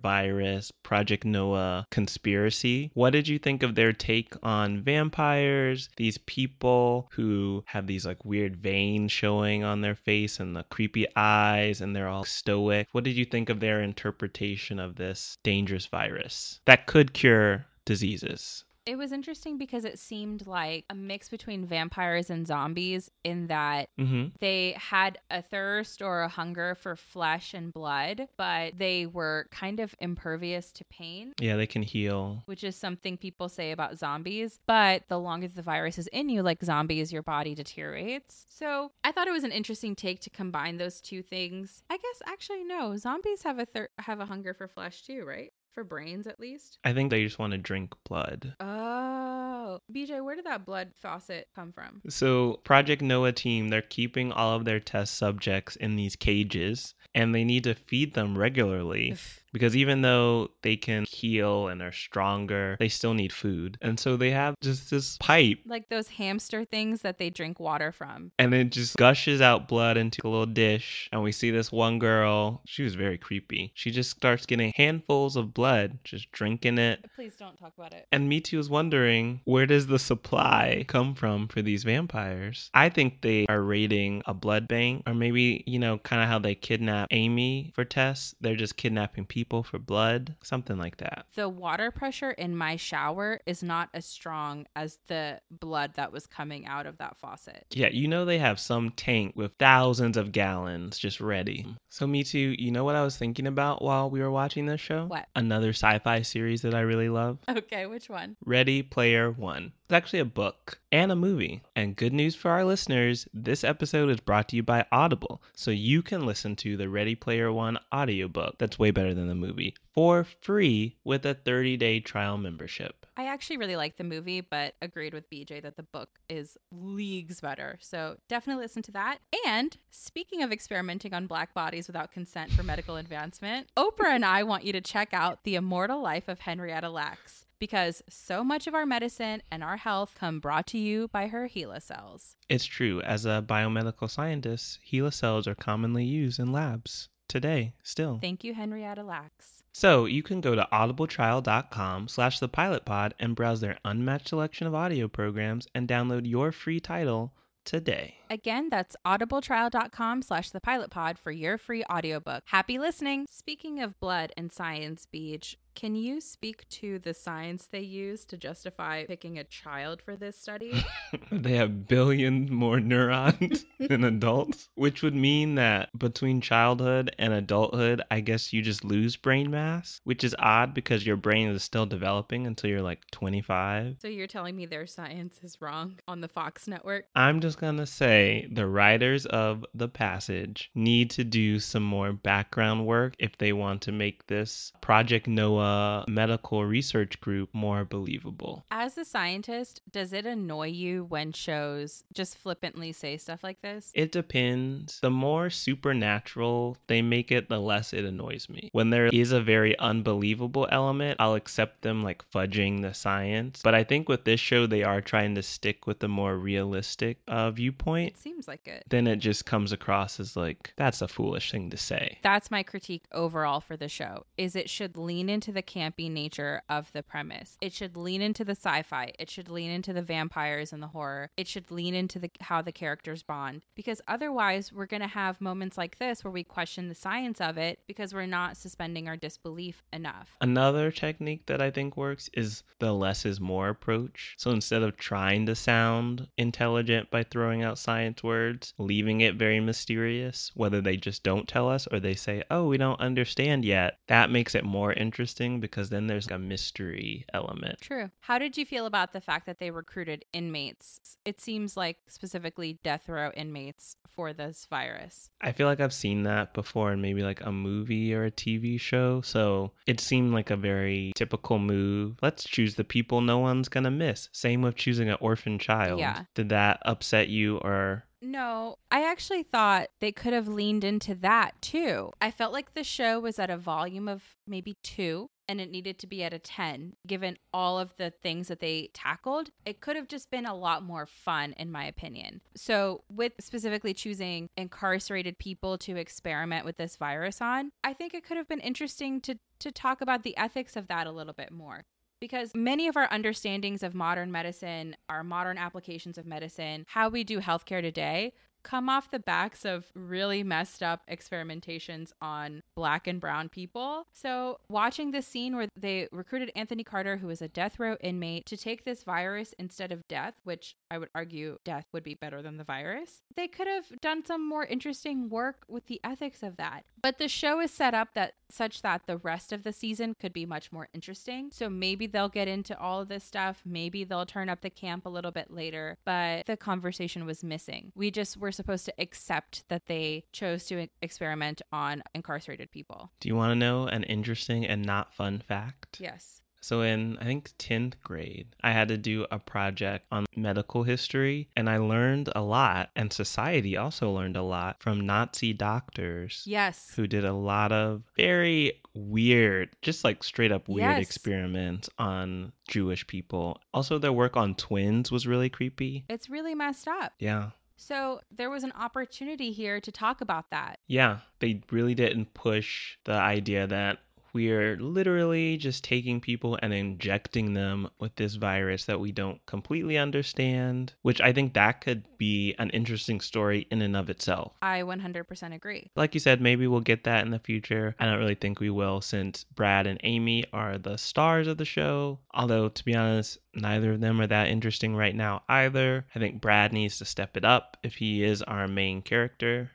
virus 0.00 0.72
Project 0.82 1.24
Noah 1.24 1.86
conspiracy. 1.90 2.90
What 2.94 3.10
did 3.10 3.28
you 3.28 3.38
think 3.38 3.62
of 3.62 3.74
their 3.74 3.92
take 3.92 4.34
on 4.42 4.82
vampires? 4.82 5.88
These 5.96 6.18
people 6.18 7.08
who 7.12 7.64
have 7.66 7.86
these 7.86 8.06
like 8.06 8.24
weird 8.24 8.56
veins 8.56 9.12
showing 9.12 9.62
on 9.62 9.80
their 9.80 9.94
face 9.94 10.40
and 10.40 10.56
the 10.56 10.64
creepy 10.64 11.06
eyes 11.16 11.80
and 11.80 11.94
they're 11.94 12.08
all 12.08 12.24
stoic. 12.24 12.88
What 12.92 13.04
did 13.04 13.16
you 13.16 13.24
think 13.24 13.48
of 13.48 13.60
their 13.60 13.80
interpretation 13.80 14.78
of 14.78 14.96
this 14.96 15.38
dangerous 15.42 15.86
virus 15.86 16.60
that 16.64 16.86
could 16.86 17.12
cure 17.12 17.66
diseases? 17.84 18.64
It 18.86 18.96
was 18.96 19.12
interesting 19.12 19.58
because 19.58 19.84
it 19.84 19.98
seemed 19.98 20.46
like 20.46 20.84
a 20.90 20.94
mix 20.94 21.28
between 21.28 21.66
vampires 21.66 22.30
and 22.30 22.46
zombies 22.46 23.10
in 23.24 23.46
that 23.48 23.88
hmm 23.98 24.26
they 24.40 24.74
had 24.78 25.18
a 25.30 25.42
thirst 25.42 26.00
or 26.00 26.22
a 26.22 26.28
hunger 26.28 26.74
for 26.74 26.96
flesh 26.96 27.52
and 27.52 27.72
blood, 27.72 28.28
but 28.38 28.78
they 28.78 29.04
were 29.04 29.46
kind 29.50 29.80
of 29.80 29.94
impervious 29.98 30.72
to 30.72 30.84
pain. 30.84 31.32
Yeah, 31.40 31.56
they 31.56 31.66
can 31.66 31.82
heal. 31.82 32.42
Which 32.46 32.64
is 32.64 32.76
something 32.76 33.16
people 33.18 33.48
say 33.48 33.72
about 33.72 33.98
zombies. 33.98 34.58
But 34.66 35.02
the 35.08 35.18
longer 35.18 35.48
the 35.48 35.62
virus 35.62 35.98
is 35.98 36.06
in 36.08 36.28
you, 36.28 36.42
like 36.42 36.62
zombies, 36.64 37.12
your 37.12 37.22
body 37.22 37.54
deteriorates. 37.54 38.46
So 38.48 38.92
I 39.04 39.12
thought 39.12 39.28
it 39.28 39.32
was 39.32 39.44
an 39.44 39.52
interesting 39.52 39.94
take 39.94 40.20
to 40.20 40.30
combine 40.30 40.78
those 40.78 41.00
two 41.00 41.22
things. 41.22 41.82
I 41.90 41.96
guess 41.96 42.22
actually 42.26 42.64
no, 42.64 42.96
zombies 42.96 43.42
have 43.42 43.58
a 43.58 43.66
thir- 43.66 43.90
have 43.98 44.20
a 44.20 44.26
hunger 44.26 44.54
for 44.54 44.68
flesh 44.68 45.02
too, 45.02 45.24
right? 45.24 45.52
For 45.74 45.84
brains 45.84 46.26
at 46.26 46.40
least. 46.40 46.78
I 46.84 46.92
think 46.92 47.10
they 47.10 47.24
just 47.24 47.38
want 47.38 47.52
to 47.52 47.58
drink 47.58 47.94
blood. 48.08 48.54
Oh, 48.58 49.78
BJ, 49.92 50.24
where 50.24 50.34
did 50.34 50.46
that 50.46 50.66
blood 50.66 50.90
faucet 50.94 51.48
come 51.54 51.72
from? 51.72 52.02
So, 52.08 52.60
Project 52.64 53.02
Noah 53.02 53.32
team, 53.32 53.68
they're 53.68 53.82
keeping 53.82 54.32
all 54.32 54.56
of 54.56 54.64
their 54.64 54.80
test 54.80 55.16
subjects 55.16 55.76
in 55.76 55.96
these 55.96 56.16
cages 56.16 56.94
and 57.14 57.34
they 57.34 57.44
need 57.44 57.64
to 57.64 57.74
feed 57.74 58.14
them 58.14 58.36
regularly 58.36 59.16
because 59.52 59.76
even 59.76 60.02
though 60.02 60.50
they 60.62 60.76
can 60.76 61.04
heal 61.08 61.68
and 61.68 61.82
are 61.82 61.92
stronger, 61.92 62.76
they 62.78 62.88
still 62.88 63.14
need 63.14 63.32
food. 63.32 63.76
And 63.80 63.98
so 63.98 64.16
they 64.16 64.30
have 64.30 64.54
just 64.60 64.90
this 64.90 65.16
pipe 65.18 65.58
like 65.66 65.88
those 65.88 66.08
hamster 66.08 66.64
things 66.64 67.02
that 67.02 67.18
they 67.18 67.30
drink 67.30 67.60
water 67.60 67.92
from. 67.92 68.32
and 68.38 68.54
it 68.54 68.70
just 68.70 68.96
gushes 68.96 69.40
out 69.40 69.68
blood 69.68 69.96
into 69.96 70.20
a 70.24 70.28
little 70.28 70.46
dish. 70.46 71.08
And 71.12 71.22
we 71.22 71.32
see 71.32 71.50
this 71.50 71.72
one 71.72 71.98
girl, 71.98 72.62
she 72.66 72.82
was 72.82 72.94
very 72.94 73.18
creepy. 73.18 73.72
She 73.74 73.90
just 73.90 74.10
starts 74.10 74.46
getting 74.46 74.72
handfuls 74.76 75.36
of 75.36 75.54
blood, 75.54 75.98
just 76.04 76.30
drinking 76.32 76.78
it. 76.78 77.04
Please 77.14 77.34
don't 77.36 77.58
talk 77.58 77.72
about 77.76 77.92
it. 77.92 78.06
And 78.12 78.30
Mitu 78.30 78.56
was 78.56 78.70
wondering 78.70 79.40
where 79.44 79.66
does 79.66 79.86
the 79.86 79.98
supply 79.98 80.84
come 80.88 81.14
from 81.14 81.48
for 81.48 81.62
these 81.62 81.84
vampires? 81.84 82.70
I 82.74 82.88
think 82.88 83.22
they 83.22 83.46
are 83.48 83.62
raiding 83.62 84.22
a 84.26 84.34
blood 84.34 84.68
bank, 84.68 85.02
or 85.06 85.14
maybe, 85.14 85.64
you 85.66 85.78
know, 85.78 85.98
kind 85.98 86.22
of 86.22 86.28
how 86.28 86.38
they 86.38 86.54
kidnap 86.54 87.08
Amy 87.10 87.72
for 87.74 87.84
tests. 87.84 88.34
They're 88.40 88.56
just 88.56 88.76
kidnapping 88.76 89.24
people 89.26 89.39
for 89.44 89.78
blood, 89.78 90.34
something 90.42 90.78
like 90.78 90.98
that. 90.98 91.26
The 91.34 91.48
water 91.48 91.90
pressure 91.90 92.30
in 92.30 92.56
my 92.56 92.76
shower 92.76 93.40
is 93.46 93.62
not 93.62 93.88
as 93.94 94.06
strong 94.06 94.66
as 94.76 94.98
the 95.06 95.40
blood 95.50 95.94
that 95.94 96.12
was 96.12 96.26
coming 96.26 96.66
out 96.66 96.86
of 96.86 96.98
that 96.98 97.16
faucet. 97.16 97.66
Yeah, 97.70 97.88
you 97.88 98.08
know 98.08 98.24
they 98.24 98.38
have 98.38 98.60
some 98.60 98.90
tank 98.90 99.34
with 99.36 99.52
thousands 99.58 100.16
of 100.16 100.32
gallons 100.32 100.98
just 100.98 101.20
ready. 101.20 101.66
So 101.88 102.06
Mitu, 102.06 102.56
you 102.58 102.70
know 102.70 102.84
what 102.84 102.96
I 102.96 103.02
was 103.02 103.16
thinking 103.16 103.46
about 103.46 103.82
while 103.82 104.10
we 104.10 104.20
were 104.20 104.30
watching 104.30 104.66
this 104.66 104.80
show? 104.80 105.06
What? 105.06 105.26
Another 105.34 105.70
sci-fi 105.70 106.22
series 106.22 106.62
that 106.62 106.74
I 106.74 106.80
really 106.80 107.08
love. 107.08 107.38
Okay, 107.60 107.84
which 107.86 108.08
one? 108.08 108.36
Ready 108.44 108.82
Player 108.82 109.30
One. 109.30 109.72
It's 109.90 109.96
actually 109.96 110.20
a 110.20 110.24
book 110.24 110.78
and 110.92 111.10
a 111.10 111.16
movie. 111.16 111.62
And 111.74 111.96
good 111.96 112.12
news 112.12 112.36
for 112.36 112.52
our 112.52 112.64
listeners 112.64 113.26
this 113.34 113.64
episode 113.64 114.08
is 114.08 114.20
brought 114.20 114.48
to 114.50 114.56
you 114.56 114.62
by 114.62 114.86
Audible, 114.92 115.42
so 115.52 115.72
you 115.72 116.00
can 116.00 116.24
listen 116.24 116.54
to 116.56 116.76
the 116.76 116.88
Ready 116.88 117.16
Player 117.16 117.52
One 117.52 117.76
audiobook 117.92 118.58
that's 118.58 118.78
way 118.78 118.92
better 118.92 119.14
than 119.14 119.26
the 119.26 119.34
movie 119.34 119.74
for 119.92 120.22
free 120.22 120.94
with 121.02 121.26
a 121.26 121.34
30 121.34 121.76
day 121.76 121.98
trial 121.98 122.38
membership. 122.38 123.04
I 123.16 123.26
actually 123.26 123.56
really 123.56 123.74
liked 123.74 123.98
the 123.98 124.04
movie, 124.04 124.40
but 124.40 124.74
agreed 124.80 125.12
with 125.12 125.28
BJ 125.28 125.60
that 125.62 125.76
the 125.76 125.82
book 125.82 126.20
is 126.28 126.56
leagues 126.70 127.40
better. 127.40 127.76
So 127.80 128.18
definitely 128.28 128.62
listen 128.62 128.82
to 128.82 128.92
that. 128.92 129.18
And 129.44 129.76
speaking 129.90 130.44
of 130.44 130.52
experimenting 130.52 131.14
on 131.14 131.26
black 131.26 131.52
bodies 131.52 131.88
without 131.88 132.12
consent 132.12 132.52
for 132.52 132.62
medical 132.62 132.94
advancement, 132.94 133.66
Oprah 133.76 134.10
and 134.14 134.24
I 134.24 134.44
want 134.44 134.62
you 134.62 134.72
to 134.72 134.80
check 134.80 135.08
out 135.12 135.42
The 135.42 135.56
Immortal 135.56 136.00
Life 136.00 136.28
of 136.28 136.38
Henrietta 136.38 136.90
Lacks 136.90 137.44
because 137.60 138.02
so 138.08 138.42
much 138.42 138.66
of 138.66 138.74
our 138.74 138.86
medicine 138.86 139.42
and 139.52 139.62
our 139.62 139.76
health 139.76 140.16
come 140.18 140.40
brought 140.40 140.66
to 140.68 140.78
you 140.78 141.06
by 141.08 141.28
her 141.28 141.48
HeLa 141.48 141.80
cells. 141.80 142.34
It's 142.48 142.64
true, 142.64 143.00
as 143.02 143.24
a 143.24 143.44
biomedical 143.46 144.10
scientist, 144.10 144.80
HeLa 144.90 145.14
cells 145.14 145.46
are 145.46 145.54
commonly 145.54 146.04
used 146.04 146.40
in 146.40 146.50
labs 146.50 147.08
today 147.28 147.74
still. 147.84 148.18
Thank 148.20 148.42
you, 148.42 148.54
Henrietta 148.54 149.04
Lacks. 149.04 149.62
So 149.72 150.06
you 150.06 150.22
can 150.24 150.40
go 150.40 150.56
to 150.56 150.66
audibletrial.com 150.72 152.08
slash 152.08 152.40
the 152.40 152.48
pilot 152.48 152.84
pod 152.84 153.14
and 153.20 153.36
browse 153.36 153.60
their 153.60 153.78
unmatched 153.84 154.30
selection 154.30 154.66
of 154.66 154.74
audio 154.74 155.06
programs 155.06 155.68
and 155.74 155.88
download 155.88 156.28
your 156.28 156.50
free 156.50 156.80
title 156.80 157.32
today. 157.64 158.16
Again, 158.28 158.68
that's 158.68 158.96
audibletrial.com 159.06 160.22
slash 160.22 160.50
the 160.50 160.60
pilot 160.60 160.90
pod 160.90 161.18
for 161.18 161.30
your 161.30 161.56
free 161.56 161.84
audiobook. 161.84 162.42
Happy 162.46 162.78
listening. 162.78 163.26
Speaking 163.30 163.80
of 163.80 163.98
blood 164.00 164.32
and 164.36 164.50
science, 164.50 165.06
Beej, 165.12 165.54
can 165.80 165.94
you 165.94 166.20
speak 166.20 166.68
to 166.68 166.98
the 166.98 167.14
science 167.14 167.64
they 167.64 167.80
use 167.80 168.26
to 168.26 168.36
justify 168.36 169.02
picking 169.06 169.38
a 169.38 169.44
child 169.44 170.02
for 170.02 170.14
this 170.14 170.36
study? 170.36 170.84
they 171.32 171.54
have 171.54 171.88
billions 171.88 172.50
more 172.50 172.78
neurons 172.78 173.64
than 173.88 174.04
adults, 174.04 174.68
which 174.74 175.02
would 175.02 175.14
mean 175.14 175.54
that 175.54 175.88
between 175.98 176.42
childhood 176.42 177.14
and 177.18 177.32
adulthood, 177.32 178.02
I 178.10 178.20
guess 178.20 178.52
you 178.52 178.60
just 178.60 178.84
lose 178.84 179.16
brain 179.16 179.50
mass, 179.50 180.02
which 180.04 180.22
is 180.22 180.36
odd 180.38 180.74
because 180.74 181.06
your 181.06 181.16
brain 181.16 181.48
is 181.48 181.64
still 181.64 181.86
developing 181.86 182.46
until 182.46 182.68
you're 182.68 182.82
like 182.82 183.00
25. 183.12 183.96
so 184.02 184.08
you're 184.08 184.26
telling 184.26 184.56
me 184.56 184.66
their 184.66 184.86
science 184.86 185.40
is 185.42 185.62
wrong 185.62 185.98
on 186.06 186.20
the 186.20 186.28
Fox 186.28 186.68
network? 186.68 187.06
I'm 187.14 187.40
just 187.40 187.58
going 187.58 187.78
to 187.78 187.86
say 187.86 188.46
the 188.52 188.66
writers 188.66 189.24
of 189.24 189.64
The 189.72 189.88
Passage 189.88 190.70
need 190.74 191.08
to 191.12 191.24
do 191.24 191.58
some 191.58 191.84
more 191.84 192.12
background 192.12 192.84
work 192.84 193.14
if 193.18 193.38
they 193.38 193.54
want 193.54 193.80
to 193.82 193.92
make 193.92 194.26
this 194.26 194.72
Project 194.82 195.26
Noah 195.26 195.69
medical 196.08 196.64
research 196.64 197.20
group 197.20 197.48
more 197.52 197.84
believable. 197.84 198.64
As 198.70 198.96
a 198.98 199.04
scientist, 199.04 199.82
does 199.90 200.12
it 200.12 200.26
annoy 200.26 200.68
you 200.68 201.04
when 201.04 201.32
shows 201.32 202.04
just 202.12 202.36
flippantly 202.36 202.92
say 202.92 203.16
stuff 203.16 203.42
like 203.42 203.60
this? 203.62 203.90
It 203.94 204.12
depends. 204.12 205.00
The 205.00 205.10
more 205.10 205.50
supernatural 205.50 206.76
they 206.86 207.02
make 207.02 207.30
it, 207.32 207.48
the 207.48 207.58
less 207.58 207.92
it 207.92 208.04
annoys 208.04 208.48
me. 208.48 208.70
When 208.72 208.90
there 208.90 209.06
is 209.06 209.32
a 209.32 209.40
very 209.40 209.78
unbelievable 209.78 210.68
element, 210.70 211.16
I'll 211.20 211.34
accept 211.34 211.82
them 211.82 212.02
like 212.02 212.28
fudging 212.30 212.82
the 212.82 212.94
science. 212.94 213.60
But 213.62 213.74
I 213.74 213.84
think 213.84 214.08
with 214.08 214.24
this 214.24 214.40
show, 214.40 214.66
they 214.66 214.82
are 214.82 215.00
trying 215.00 215.34
to 215.34 215.42
stick 215.42 215.86
with 215.86 216.00
the 216.00 216.08
more 216.08 216.36
realistic 216.36 217.18
uh, 217.28 217.50
viewpoint. 217.50 218.14
It 218.14 218.18
seems 218.18 218.48
like 218.48 218.66
it. 218.66 218.84
Then 218.88 219.06
it 219.06 219.16
just 219.16 219.46
comes 219.46 219.72
across 219.72 220.20
as 220.20 220.36
like, 220.36 220.72
that's 220.76 221.02
a 221.02 221.08
foolish 221.08 221.50
thing 221.50 221.70
to 221.70 221.76
say. 221.76 222.18
That's 222.22 222.50
my 222.50 222.62
critique 222.62 223.04
overall 223.12 223.60
for 223.60 223.76
the 223.76 223.88
show. 223.88 224.26
Is 224.36 224.56
it 224.56 224.70
should 224.70 224.96
lean 224.96 225.28
into 225.28 225.49
the 225.50 225.62
campy 225.62 226.10
nature 226.10 226.62
of 226.68 226.92
the 226.92 227.02
premise. 227.02 227.56
It 227.60 227.72
should 227.72 227.96
lean 227.96 228.22
into 228.22 228.44
the 228.44 228.52
sci-fi. 228.52 229.12
It 229.18 229.30
should 229.30 229.48
lean 229.48 229.70
into 229.70 229.92
the 229.92 230.02
vampires 230.02 230.72
and 230.72 230.82
the 230.82 230.88
horror. 230.88 231.30
It 231.36 231.46
should 231.48 231.70
lean 231.70 231.94
into 231.94 232.18
the 232.18 232.30
how 232.40 232.62
the 232.62 232.72
characters 232.72 233.22
bond 233.22 233.64
because 233.74 234.00
otherwise 234.08 234.72
we're 234.72 234.86
going 234.86 235.02
to 235.02 235.08
have 235.08 235.40
moments 235.40 235.78
like 235.78 235.98
this 235.98 236.24
where 236.24 236.30
we 236.30 236.44
question 236.44 236.88
the 236.88 236.94
science 236.94 237.40
of 237.40 237.58
it 237.58 237.80
because 237.86 238.14
we're 238.14 238.26
not 238.26 238.56
suspending 238.56 239.08
our 239.08 239.16
disbelief 239.16 239.82
enough. 239.92 240.36
Another 240.40 240.90
technique 240.90 241.46
that 241.46 241.60
I 241.60 241.70
think 241.70 241.96
works 241.96 242.28
is 242.34 242.62
the 242.78 242.92
less 242.92 243.24
is 243.24 243.40
more 243.40 243.68
approach. 243.68 244.34
So 244.38 244.50
instead 244.50 244.82
of 244.82 244.96
trying 244.96 245.46
to 245.46 245.54
sound 245.54 246.28
intelligent 246.36 247.10
by 247.10 247.22
throwing 247.22 247.62
out 247.62 247.78
science 247.78 248.22
words, 248.22 248.74
leaving 248.78 249.20
it 249.20 249.36
very 249.36 249.60
mysterious, 249.60 250.50
whether 250.54 250.80
they 250.80 250.96
just 250.96 251.22
don't 251.22 251.48
tell 251.48 251.68
us 251.68 251.86
or 251.90 252.00
they 252.00 252.14
say, 252.14 252.42
oh, 252.50 252.66
we 252.66 252.76
don't 252.76 253.00
understand 253.00 253.64
yet, 253.64 253.98
that 254.08 254.30
makes 254.30 254.54
it 254.54 254.64
more 254.64 254.92
interesting 254.92 255.39
because 255.60 255.88
then 255.88 256.06
there's 256.06 256.28
a 256.28 256.38
mystery 256.38 257.24
element. 257.32 257.80
True. 257.80 258.10
How 258.20 258.38
did 258.38 258.56
you 258.56 258.66
feel 258.66 258.86
about 258.86 259.12
the 259.12 259.20
fact 259.20 259.46
that 259.46 259.58
they 259.58 259.70
recruited 259.70 260.24
inmates? 260.32 261.16
It 261.24 261.40
seems 261.40 261.76
like 261.76 261.96
specifically 262.08 262.78
death 262.82 263.08
row 263.08 263.30
inmates 263.34 263.96
for 264.14 264.32
this 264.32 264.66
virus. 264.68 265.30
I 265.40 265.52
feel 265.52 265.66
like 265.66 265.80
I've 265.80 265.94
seen 265.94 266.24
that 266.24 266.52
before 266.52 266.92
in 266.92 267.00
maybe 267.00 267.22
like 267.22 267.40
a 267.40 267.52
movie 267.52 268.12
or 268.14 268.26
a 268.26 268.30
TV 268.30 268.78
show. 268.78 269.22
So 269.22 269.72
it 269.86 270.00
seemed 270.00 270.32
like 270.34 270.50
a 270.50 270.56
very 270.56 271.12
typical 271.16 271.58
move. 271.58 272.18
Let's 272.20 272.44
choose 272.44 272.74
the 272.74 272.84
people 272.84 273.20
no 273.20 273.38
one's 273.38 273.68
going 273.68 273.84
to 273.84 273.90
miss. 273.90 274.28
Same 274.32 274.62
with 274.62 274.76
choosing 274.76 275.08
an 275.08 275.16
orphan 275.20 275.58
child. 275.58 276.00
Yeah. 276.00 276.24
Did 276.34 276.50
that 276.50 276.80
upset 276.84 277.28
you 277.28 277.58
or 277.58 278.04
No, 278.22 278.76
I 278.90 279.08
actually 279.08 279.42
thought 279.42 279.88
they 280.00 280.12
could 280.12 280.32
have 280.32 280.48
leaned 280.48 280.84
into 280.84 281.14
that 281.16 281.60
too. 281.62 282.12
I 282.20 282.30
felt 282.30 282.52
like 282.52 282.74
the 282.74 282.84
show 282.84 283.18
was 283.18 283.38
at 283.38 283.50
a 283.50 283.56
volume 283.56 284.08
of 284.08 284.36
maybe 284.46 284.76
two 284.82 285.30
and 285.48 285.60
it 285.60 285.70
needed 285.70 285.98
to 285.98 286.06
be 286.06 286.22
at 286.22 286.32
a 286.32 286.38
10 286.38 286.94
given 287.06 287.36
all 287.52 287.78
of 287.78 287.96
the 287.96 288.10
things 288.10 288.46
that 288.48 288.60
they 288.60 288.90
tackled. 288.94 289.50
It 289.64 289.80
could 289.80 289.96
have 289.96 290.06
just 290.06 290.30
been 290.30 290.46
a 290.46 290.54
lot 290.54 290.84
more 290.84 291.06
fun, 291.06 291.54
in 291.56 291.72
my 291.72 291.84
opinion. 291.84 292.40
So, 292.54 293.02
with 293.10 293.32
specifically 293.40 293.92
choosing 293.92 294.48
incarcerated 294.56 295.38
people 295.38 295.76
to 295.78 295.96
experiment 295.96 296.64
with 296.64 296.76
this 296.76 296.96
virus 296.96 297.40
on, 297.40 297.72
I 297.82 297.94
think 297.94 298.14
it 298.14 298.24
could 298.24 298.36
have 298.36 298.48
been 298.48 298.60
interesting 298.60 299.20
to, 299.22 299.38
to 299.58 299.72
talk 299.72 300.00
about 300.00 300.22
the 300.22 300.36
ethics 300.36 300.76
of 300.76 300.86
that 300.86 301.08
a 301.08 301.12
little 301.12 301.34
bit 301.34 301.50
more 301.50 301.84
because 302.20 302.54
many 302.54 302.86
of 302.86 302.96
our 302.96 303.08
understandings 303.10 303.82
of 303.82 303.94
modern 303.94 304.30
medicine, 304.30 304.96
our 305.08 305.24
modern 305.24 305.56
applications 305.58 306.18
of 306.18 306.26
medicine, 306.26 306.84
how 306.88 307.08
we 307.08 307.24
do 307.24 307.40
healthcare 307.40 307.80
today 307.80 308.32
come 308.62 308.88
off 308.88 309.10
the 309.10 309.18
backs 309.18 309.64
of 309.64 309.86
really 309.94 310.42
messed 310.42 310.82
up 310.82 311.02
experimentations 311.10 312.12
on 312.20 312.62
black 312.74 313.06
and 313.06 313.20
brown 313.20 313.48
people. 313.48 314.06
So, 314.12 314.60
watching 314.68 315.10
this 315.10 315.26
scene 315.26 315.56
where 315.56 315.68
they 315.76 316.08
recruited 316.12 316.52
Anthony 316.54 316.84
Carter, 316.84 317.16
who 317.16 317.26
was 317.26 317.42
a 317.42 317.48
death 317.48 317.78
row 317.78 317.96
inmate, 318.00 318.46
to 318.46 318.56
take 318.56 318.84
this 318.84 319.02
virus 319.02 319.54
instead 319.58 319.92
of 319.92 320.06
death, 320.08 320.34
which 320.44 320.76
I 320.90 320.98
would 320.98 321.10
argue 321.14 321.58
death 321.64 321.86
would 321.92 322.04
be 322.04 322.14
better 322.14 322.42
than 322.42 322.56
the 322.56 322.64
virus, 322.64 323.22
they 323.34 323.48
could 323.48 323.66
have 323.66 323.86
done 324.00 324.24
some 324.24 324.46
more 324.46 324.64
interesting 324.64 325.28
work 325.28 325.64
with 325.68 325.86
the 325.86 326.00
ethics 326.04 326.42
of 326.42 326.56
that. 326.56 326.84
But 327.02 327.18
the 327.18 327.28
show 327.28 327.60
is 327.60 327.70
set 327.70 327.94
up 327.94 328.14
that 328.14 328.34
such 328.50 328.82
that 328.82 329.02
the 329.06 329.16
rest 329.16 329.52
of 329.52 329.62
the 329.62 329.72
season 329.72 330.14
could 330.18 330.32
be 330.32 330.44
much 330.44 330.72
more 330.72 330.88
interesting. 330.92 331.50
So 331.52 331.68
maybe 331.70 332.06
they'll 332.06 332.28
get 332.28 332.48
into 332.48 332.78
all 332.78 333.00
of 333.00 333.08
this 333.08 333.24
stuff. 333.24 333.62
Maybe 333.64 334.04
they'll 334.04 334.26
turn 334.26 334.48
up 334.48 334.60
the 334.60 334.70
camp 334.70 335.06
a 335.06 335.08
little 335.08 335.30
bit 335.30 335.50
later, 335.50 335.98
but 336.04 336.46
the 336.46 336.56
conversation 336.56 337.26
was 337.26 337.44
missing. 337.44 337.92
We 337.94 338.10
just 338.10 338.36
were 338.36 338.49
supposed 338.52 338.84
to 338.86 338.94
accept 338.98 339.68
that 339.68 339.86
they 339.86 340.24
chose 340.32 340.66
to 340.66 340.88
experiment 341.02 341.62
on 341.72 342.02
incarcerated 342.14 342.70
people. 342.70 343.10
Do 343.20 343.28
you 343.28 343.36
want 343.36 343.50
to 343.52 343.56
know 343.56 343.86
an 343.86 344.04
interesting 344.04 344.66
and 344.66 344.82
not 344.84 345.14
fun 345.14 345.38
fact? 345.46 345.98
Yes. 346.00 346.36
So, 346.62 346.82
in 346.82 347.16
I 347.18 347.24
think 347.24 347.56
10th 347.56 347.94
grade, 348.02 348.54
I 348.62 348.72
had 348.72 348.88
to 348.88 348.98
do 348.98 349.26
a 349.30 349.38
project 349.38 350.04
on 350.12 350.26
medical 350.36 350.82
history, 350.82 351.48
and 351.56 351.70
I 351.70 351.78
learned 351.78 352.28
a 352.36 352.42
lot, 352.42 352.90
and 352.94 353.10
society 353.10 353.78
also 353.78 354.10
learned 354.12 354.36
a 354.36 354.42
lot 354.42 354.82
from 354.82 355.06
Nazi 355.06 355.54
doctors. 355.54 356.42
Yes. 356.46 356.92
Who 356.96 357.06
did 357.06 357.24
a 357.24 357.32
lot 357.32 357.72
of 357.72 358.02
very 358.14 358.78
weird, 358.94 359.70
just 359.80 360.04
like 360.04 360.22
straight 360.22 360.52
up 360.52 360.68
weird 360.68 360.98
Yes. 360.98 361.02
experiments 361.06 361.88
on 361.98 362.52
Jewish 362.68 363.06
people. 363.06 363.58
Also, 363.72 363.98
their 363.98 364.12
work 364.12 364.36
on 364.36 364.54
twins 364.54 365.10
was 365.10 365.26
really 365.26 365.48
creepy. 365.48 366.04
It's 366.10 366.28
really 366.28 366.54
messed 366.54 366.88
up. 366.88 367.14
Yeah. 367.18 367.52
So 367.82 368.20
there 368.30 368.50
was 368.50 368.62
an 368.62 368.72
opportunity 368.72 369.52
here 369.52 369.80
to 369.80 369.90
talk 369.90 370.20
about 370.20 370.50
that. 370.50 370.80
Yeah, 370.86 371.20
they 371.38 371.62
really 371.70 371.94
didn't 371.94 372.34
push 372.34 372.98
the 373.04 373.14
idea 373.14 373.66
that 373.66 374.00
we're 374.32 374.76
literally 374.76 375.56
just 375.56 375.84
taking 375.84 376.20
people 376.20 376.58
and 376.62 376.72
injecting 376.72 377.54
them 377.54 377.88
with 377.98 378.14
this 378.16 378.34
virus 378.34 378.84
that 378.86 379.00
we 379.00 379.12
don't 379.12 379.44
completely 379.46 379.98
understand, 379.98 380.94
which 381.02 381.20
I 381.20 381.32
think 381.32 381.54
that 381.54 381.80
could 381.80 382.04
be 382.18 382.54
an 382.58 382.70
interesting 382.70 383.20
story 383.20 383.66
in 383.70 383.82
and 383.82 383.96
of 383.96 384.10
itself. 384.10 384.56
I 384.62 384.82
100% 384.82 385.54
agree. 385.54 385.90
Like 385.96 386.14
you 386.14 386.20
said, 386.20 386.40
maybe 386.40 386.66
we'll 386.66 386.80
get 386.80 387.04
that 387.04 387.24
in 387.24 387.30
the 387.30 387.38
future. 387.38 387.94
I 387.98 388.06
don't 388.06 388.18
really 388.18 388.34
think 388.34 388.60
we 388.60 388.70
will 388.70 389.00
since 389.00 389.44
Brad 389.44 389.86
and 389.86 390.00
Amy 390.04 390.44
are 390.52 390.78
the 390.78 390.96
stars 390.96 391.46
of 391.46 391.58
the 391.58 391.64
show. 391.64 392.18
Although, 392.32 392.68
to 392.68 392.84
be 392.84 392.94
honest, 392.94 393.38
neither 393.54 393.92
of 393.92 394.00
them 394.00 394.20
are 394.20 394.26
that 394.26 394.48
interesting 394.48 394.94
right 394.94 395.14
now 395.14 395.42
either. 395.48 396.06
I 396.14 396.18
think 396.18 396.40
Brad 396.40 396.72
needs 396.72 396.98
to 396.98 397.04
step 397.04 397.36
it 397.36 397.44
up 397.44 397.76
if 397.82 397.94
he 397.94 398.22
is 398.22 398.42
our 398.42 398.68
main 398.68 399.02
character. 399.02 399.70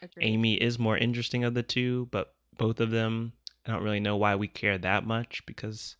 Agreed. 0.00 0.24
Amy 0.24 0.54
is 0.54 0.78
more 0.78 0.96
interesting 0.96 1.44
of 1.44 1.54
the 1.54 1.62
two, 1.62 2.08
but 2.10 2.34
both 2.56 2.80
of 2.80 2.90
them, 2.90 3.32
I 3.68 3.72
don't 3.72 3.82
really 3.82 4.00
know 4.00 4.16
why 4.16 4.34
we 4.34 4.48
care 4.48 4.78
that 4.78 5.04
much 5.04 5.44
because, 5.44 5.96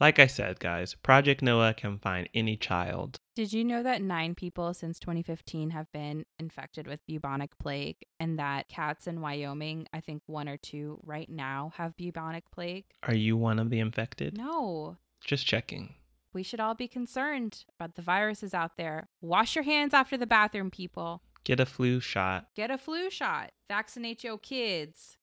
like 0.00 0.18
I 0.18 0.26
said, 0.26 0.58
guys, 0.58 0.96
Project 0.96 1.40
Noah 1.40 1.72
can 1.72 1.98
find 1.98 2.28
any 2.34 2.56
child. 2.56 3.20
Did 3.36 3.52
you 3.52 3.62
know 3.62 3.84
that 3.84 4.02
nine 4.02 4.34
people 4.34 4.74
since 4.74 4.98
2015 4.98 5.70
have 5.70 5.90
been 5.92 6.24
infected 6.40 6.88
with 6.88 7.06
bubonic 7.06 7.56
plague 7.58 7.98
and 8.18 8.40
that 8.40 8.68
cats 8.68 9.06
in 9.06 9.20
Wyoming, 9.20 9.86
I 9.92 10.00
think 10.00 10.22
one 10.26 10.48
or 10.48 10.56
two 10.56 10.98
right 11.04 11.30
now, 11.30 11.72
have 11.76 11.96
bubonic 11.96 12.50
plague? 12.50 12.86
Are 13.04 13.14
you 13.14 13.36
one 13.36 13.60
of 13.60 13.70
the 13.70 13.78
infected? 13.78 14.36
No. 14.36 14.96
Just 15.24 15.46
checking. 15.46 15.94
We 16.34 16.42
should 16.42 16.60
all 16.60 16.74
be 16.74 16.88
concerned 16.88 17.64
about 17.78 17.94
the 17.94 18.02
viruses 18.02 18.52
out 18.52 18.76
there. 18.76 19.08
Wash 19.20 19.54
your 19.54 19.64
hands 19.64 19.94
after 19.94 20.16
the 20.16 20.26
bathroom, 20.26 20.72
people. 20.72 21.22
Get 21.44 21.60
a 21.60 21.66
flu 21.66 22.00
shot. 22.00 22.46
Get 22.56 22.70
a 22.72 22.78
flu 22.78 23.10
shot. 23.10 23.52
Vaccinate 23.68 24.24
your 24.24 24.38
kids. 24.38 25.18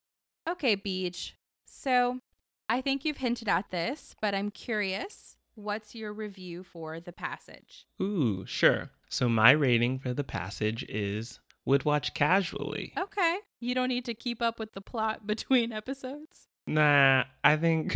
Okay, 0.48 0.77
Beej. 0.77 1.34
So 1.70 2.20
I 2.68 2.82
think 2.82 3.06
you've 3.06 3.18
hinted 3.18 3.48
at 3.48 3.70
this, 3.70 4.16
but 4.22 4.34
I'm 4.34 4.50
curious. 4.50 5.38
What's 5.55 5.94
your 5.94 6.12
review 6.14 6.64
for 6.64 7.00
the 7.00 7.14
passage? 7.14 7.86
Ooh, 8.01 8.46
sure. 8.46 8.90
So 9.10 9.29
my 9.29 9.51
rating 9.51 10.00
for 10.00 10.14
the 10.14 10.24
passage 10.24 10.84
is 10.90 11.40
would 11.66 11.86
watch 11.86 12.14
casually. 12.14 12.94
Okay. 12.98 13.38
You 13.60 13.75
don't 13.75 13.90
need 13.90 14.05
to 14.05 14.14
keep 14.14 14.42
up 14.42 14.58
with 14.58 14.74
the 14.74 14.82
plot 14.82 15.27
between 15.27 15.72
episodes. 15.72 16.48
Nah, 16.66 17.25
I 17.44 17.55
think 17.58 17.96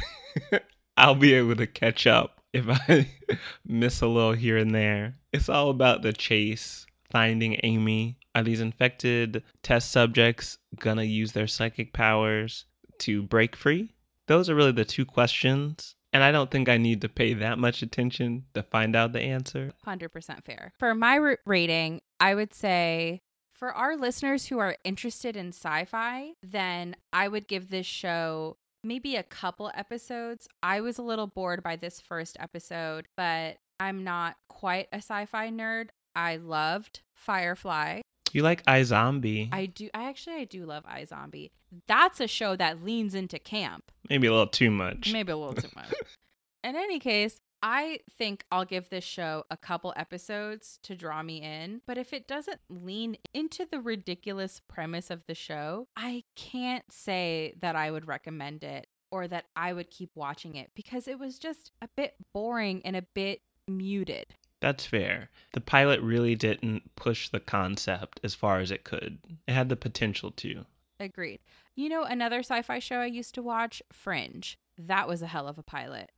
I'll 0.97 1.15
be 1.15 1.33
able 1.33 1.55
to 1.55 1.67
catch 1.67 2.05
up 2.05 2.41
if 2.53 2.65
I 2.69 3.07
miss 3.65 4.01
a 4.01 4.07
little 4.07 4.33
here 4.33 4.57
and 4.57 4.73
there. 4.73 5.15
It's 5.31 5.49
all 5.49 5.69
about 5.69 6.03
the 6.03 6.13
chase, 6.13 6.85
finding 7.11 7.59
Amy. 7.63 8.17
Are 8.35 8.43
these 8.43 8.61
infected 8.61 9.43
test 9.61 9.91
subjects 9.91 10.57
gonna 10.79 11.03
use 11.03 11.31
their 11.31 11.47
psychic 11.47 11.93
powers 11.93 12.65
to 12.99 13.23
break 13.23 13.55
free? 13.55 13.93
Those 14.27 14.49
are 14.49 14.55
really 14.55 14.71
the 14.71 14.85
two 14.85 15.05
questions. 15.05 15.95
And 16.13 16.23
I 16.23 16.31
don't 16.31 16.51
think 16.51 16.69
I 16.69 16.77
need 16.77 17.01
to 17.01 17.09
pay 17.09 17.33
that 17.33 17.57
much 17.57 17.81
attention 17.81 18.45
to 18.53 18.61
find 18.61 18.95
out 18.95 19.13
the 19.13 19.21
answer. 19.21 19.71
100% 19.85 20.45
fair. 20.45 20.71
For 20.77 20.93
my 20.93 21.35
rating, 21.45 22.01
I 22.19 22.35
would 22.35 22.53
say 22.53 23.23
for 23.53 23.73
our 23.73 23.97
listeners 23.97 24.45
who 24.45 24.59
are 24.59 24.77
interested 24.83 25.35
in 25.35 25.47
sci 25.47 25.85
fi, 25.85 26.33
then 26.43 26.95
I 27.11 27.27
would 27.27 27.47
give 27.47 27.69
this 27.69 27.87
show 27.87 28.57
maybe 28.83 29.15
a 29.15 29.23
couple 29.23 29.71
episodes. 29.73 30.47
I 30.61 30.81
was 30.81 30.99
a 30.99 31.03
little 31.03 31.27
bored 31.27 31.63
by 31.63 31.77
this 31.77 31.99
first 31.99 32.37
episode, 32.39 33.07
but 33.17 33.57
I'm 33.79 34.03
not 34.03 34.35
quite 34.49 34.89
a 34.91 34.97
sci 34.97 35.25
fi 35.25 35.49
nerd. 35.49 35.87
I 36.15 36.35
loved 36.35 37.01
Firefly. 37.15 38.01
You 38.33 38.41
like 38.41 38.65
iZombie? 38.65 39.49
I 39.51 39.67
do. 39.67 39.89
I 39.93 40.09
actually 40.09 40.37
I 40.37 40.45
do 40.45 40.65
love 40.65 40.83
iZombie. 40.85 41.51
That's 41.87 42.19
a 42.19 42.27
show 42.27 42.55
that 42.55 42.83
leans 42.83 43.15
into 43.15 43.39
camp. 43.39 43.91
Maybe 44.09 44.27
a 44.27 44.31
little 44.31 44.47
too 44.47 44.71
much. 44.71 45.13
Maybe 45.13 45.31
a 45.31 45.37
little 45.37 45.53
too 45.53 45.69
much. 45.75 45.93
In 46.63 46.75
any 46.75 46.99
case, 46.99 47.39
I 47.61 47.99
think 48.17 48.43
I'll 48.51 48.65
give 48.65 48.89
this 48.89 49.03
show 49.03 49.45
a 49.49 49.55
couple 49.55 49.93
episodes 49.95 50.79
to 50.83 50.95
draw 50.95 51.23
me 51.23 51.41
in. 51.41 51.81
But 51.85 51.97
if 51.97 52.11
it 52.11 52.27
doesn't 52.27 52.59
lean 52.69 53.17
into 53.33 53.65
the 53.69 53.79
ridiculous 53.79 54.59
premise 54.67 55.09
of 55.09 55.23
the 55.27 55.35
show, 55.35 55.87
I 55.95 56.23
can't 56.35 56.83
say 56.91 57.53
that 57.61 57.77
I 57.77 57.89
would 57.89 58.07
recommend 58.07 58.65
it 58.65 58.87
or 59.11 59.27
that 59.29 59.45
I 59.55 59.71
would 59.71 59.91
keep 59.91 60.11
watching 60.15 60.55
it 60.55 60.71
because 60.75 61.07
it 61.07 61.19
was 61.19 61.39
just 61.39 61.71
a 61.81 61.87
bit 61.95 62.15
boring 62.33 62.81
and 62.83 62.95
a 62.95 63.01
bit 63.01 63.41
muted. 63.67 64.35
That's 64.63 64.85
fair. 64.85 65.29
The 65.51 65.59
pilot 65.59 65.99
really 65.99 66.35
didn't 66.35 66.95
push 66.95 67.27
the 67.27 67.41
concept 67.41 68.21
as 68.23 68.33
far 68.33 68.61
as 68.61 68.71
it 68.71 68.85
could. 68.85 69.17
It 69.45 69.51
had 69.51 69.67
the 69.67 69.75
potential 69.75 70.31
to. 70.31 70.63
Agreed. 71.01 71.41
You 71.75 71.89
know, 71.89 72.03
another 72.03 72.39
sci 72.39 72.61
fi 72.61 72.79
show 72.79 72.95
I 72.95 73.07
used 73.07 73.35
to 73.35 73.43
watch, 73.43 73.83
Fringe. 73.91 74.57
That 74.77 75.05
was 75.05 75.21
a 75.21 75.27
hell 75.27 75.49
of 75.49 75.57
a 75.57 75.63
pilot. 75.63 76.11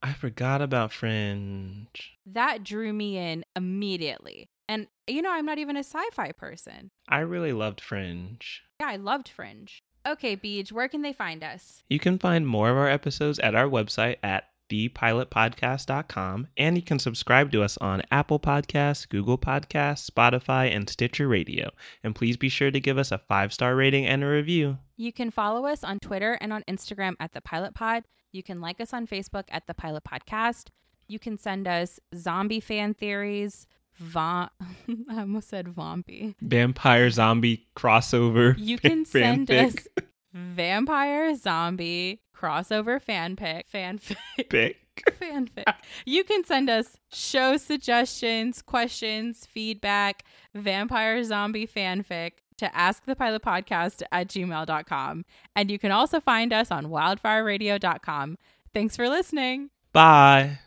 I 0.00 0.12
forgot 0.12 0.62
about 0.62 0.92
Fringe. 0.92 2.16
That 2.26 2.62
drew 2.62 2.92
me 2.92 3.18
in 3.18 3.44
immediately. 3.56 4.48
And, 4.68 4.86
you 5.08 5.20
know, 5.20 5.32
I'm 5.32 5.44
not 5.44 5.58
even 5.58 5.76
a 5.76 5.80
sci 5.80 6.10
fi 6.12 6.30
person. 6.30 6.92
I 7.08 7.18
really 7.20 7.52
loved 7.52 7.80
Fringe. 7.80 8.62
Yeah, 8.80 8.86
I 8.86 8.96
loved 8.96 9.28
Fringe. 9.28 9.82
Okay, 10.06 10.36
Beej, 10.36 10.70
where 10.70 10.86
can 10.86 11.02
they 11.02 11.12
find 11.12 11.42
us? 11.42 11.82
You 11.88 11.98
can 11.98 12.20
find 12.20 12.46
more 12.46 12.70
of 12.70 12.76
our 12.76 12.88
episodes 12.88 13.40
at 13.40 13.56
our 13.56 13.68
website 13.68 14.18
at 14.22 14.51
thepilotpodcast.com 14.72 16.48
and 16.56 16.76
you 16.76 16.82
can 16.82 16.98
subscribe 16.98 17.52
to 17.52 17.62
us 17.62 17.76
on 17.78 18.02
Apple 18.10 18.40
Podcasts, 18.40 19.08
Google 19.08 19.38
Podcasts, 19.38 20.10
Spotify, 20.10 20.74
and 20.74 20.88
Stitcher 20.88 21.28
Radio. 21.28 21.70
And 22.02 22.14
please 22.14 22.36
be 22.36 22.48
sure 22.48 22.70
to 22.70 22.80
give 22.80 22.98
us 22.98 23.12
a 23.12 23.18
five 23.18 23.52
star 23.52 23.76
rating 23.76 24.06
and 24.06 24.24
a 24.24 24.26
review. 24.26 24.78
You 24.96 25.12
can 25.12 25.30
follow 25.30 25.66
us 25.66 25.84
on 25.84 25.98
Twitter 25.98 26.38
and 26.40 26.52
on 26.52 26.62
Instagram 26.68 27.14
at 27.20 27.32
the 27.32 27.40
Pilot 27.40 27.74
Pod. 27.74 28.04
You 28.32 28.42
can 28.42 28.60
like 28.60 28.80
us 28.80 28.92
on 28.94 29.06
Facebook 29.06 29.44
at 29.50 29.66
the 29.66 29.74
Pilot 29.74 30.04
Podcast. 30.04 30.68
You 31.06 31.18
can 31.18 31.36
send 31.36 31.68
us 31.68 32.00
zombie 32.16 32.60
fan 32.60 32.94
theories. 32.94 33.66
Va- 33.98 34.50
I 35.10 35.20
almost 35.20 35.48
said 35.50 35.74
zombie. 35.74 36.34
Vampire 36.40 37.10
zombie 37.10 37.66
crossover. 37.76 38.54
You 38.56 38.78
can 38.78 39.04
send 39.04 39.50
us 39.50 39.74
vampire 40.32 41.34
zombie 41.34 42.20
crossover 42.36 43.02
fanfic 43.02 43.64
fanfic 43.72 44.48
Pick. 44.48 44.78
fanfic. 45.20 45.64
You 46.04 46.24
can 46.24 46.44
send 46.44 46.68
us 46.68 46.96
show 47.12 47.56
suggestions, 47.56 48.62
questions, 48.62 49.46
feedback, 49.46 50.24
vampire 50.54 51.22
zombie 51.24 51.66
fanfic 51.66 52.32
to 52.58 52.66
askthepilotpodcast 52.66 54.02
at 54.12 54.28
gmail.com. 54.28 55.24
And 55.56 55.70
you 55.70 55.78
can 55.78 55.92
also 55.92 56.20
find 56.20 56.52
us 56.52 56.70
on 56.70 56.86
wildfireradio.com. 56.86 58.38
Thanks 58.74 58.96
for 58.96 59.08
listening. 59.08 59.70
Bye. 59.92 60.58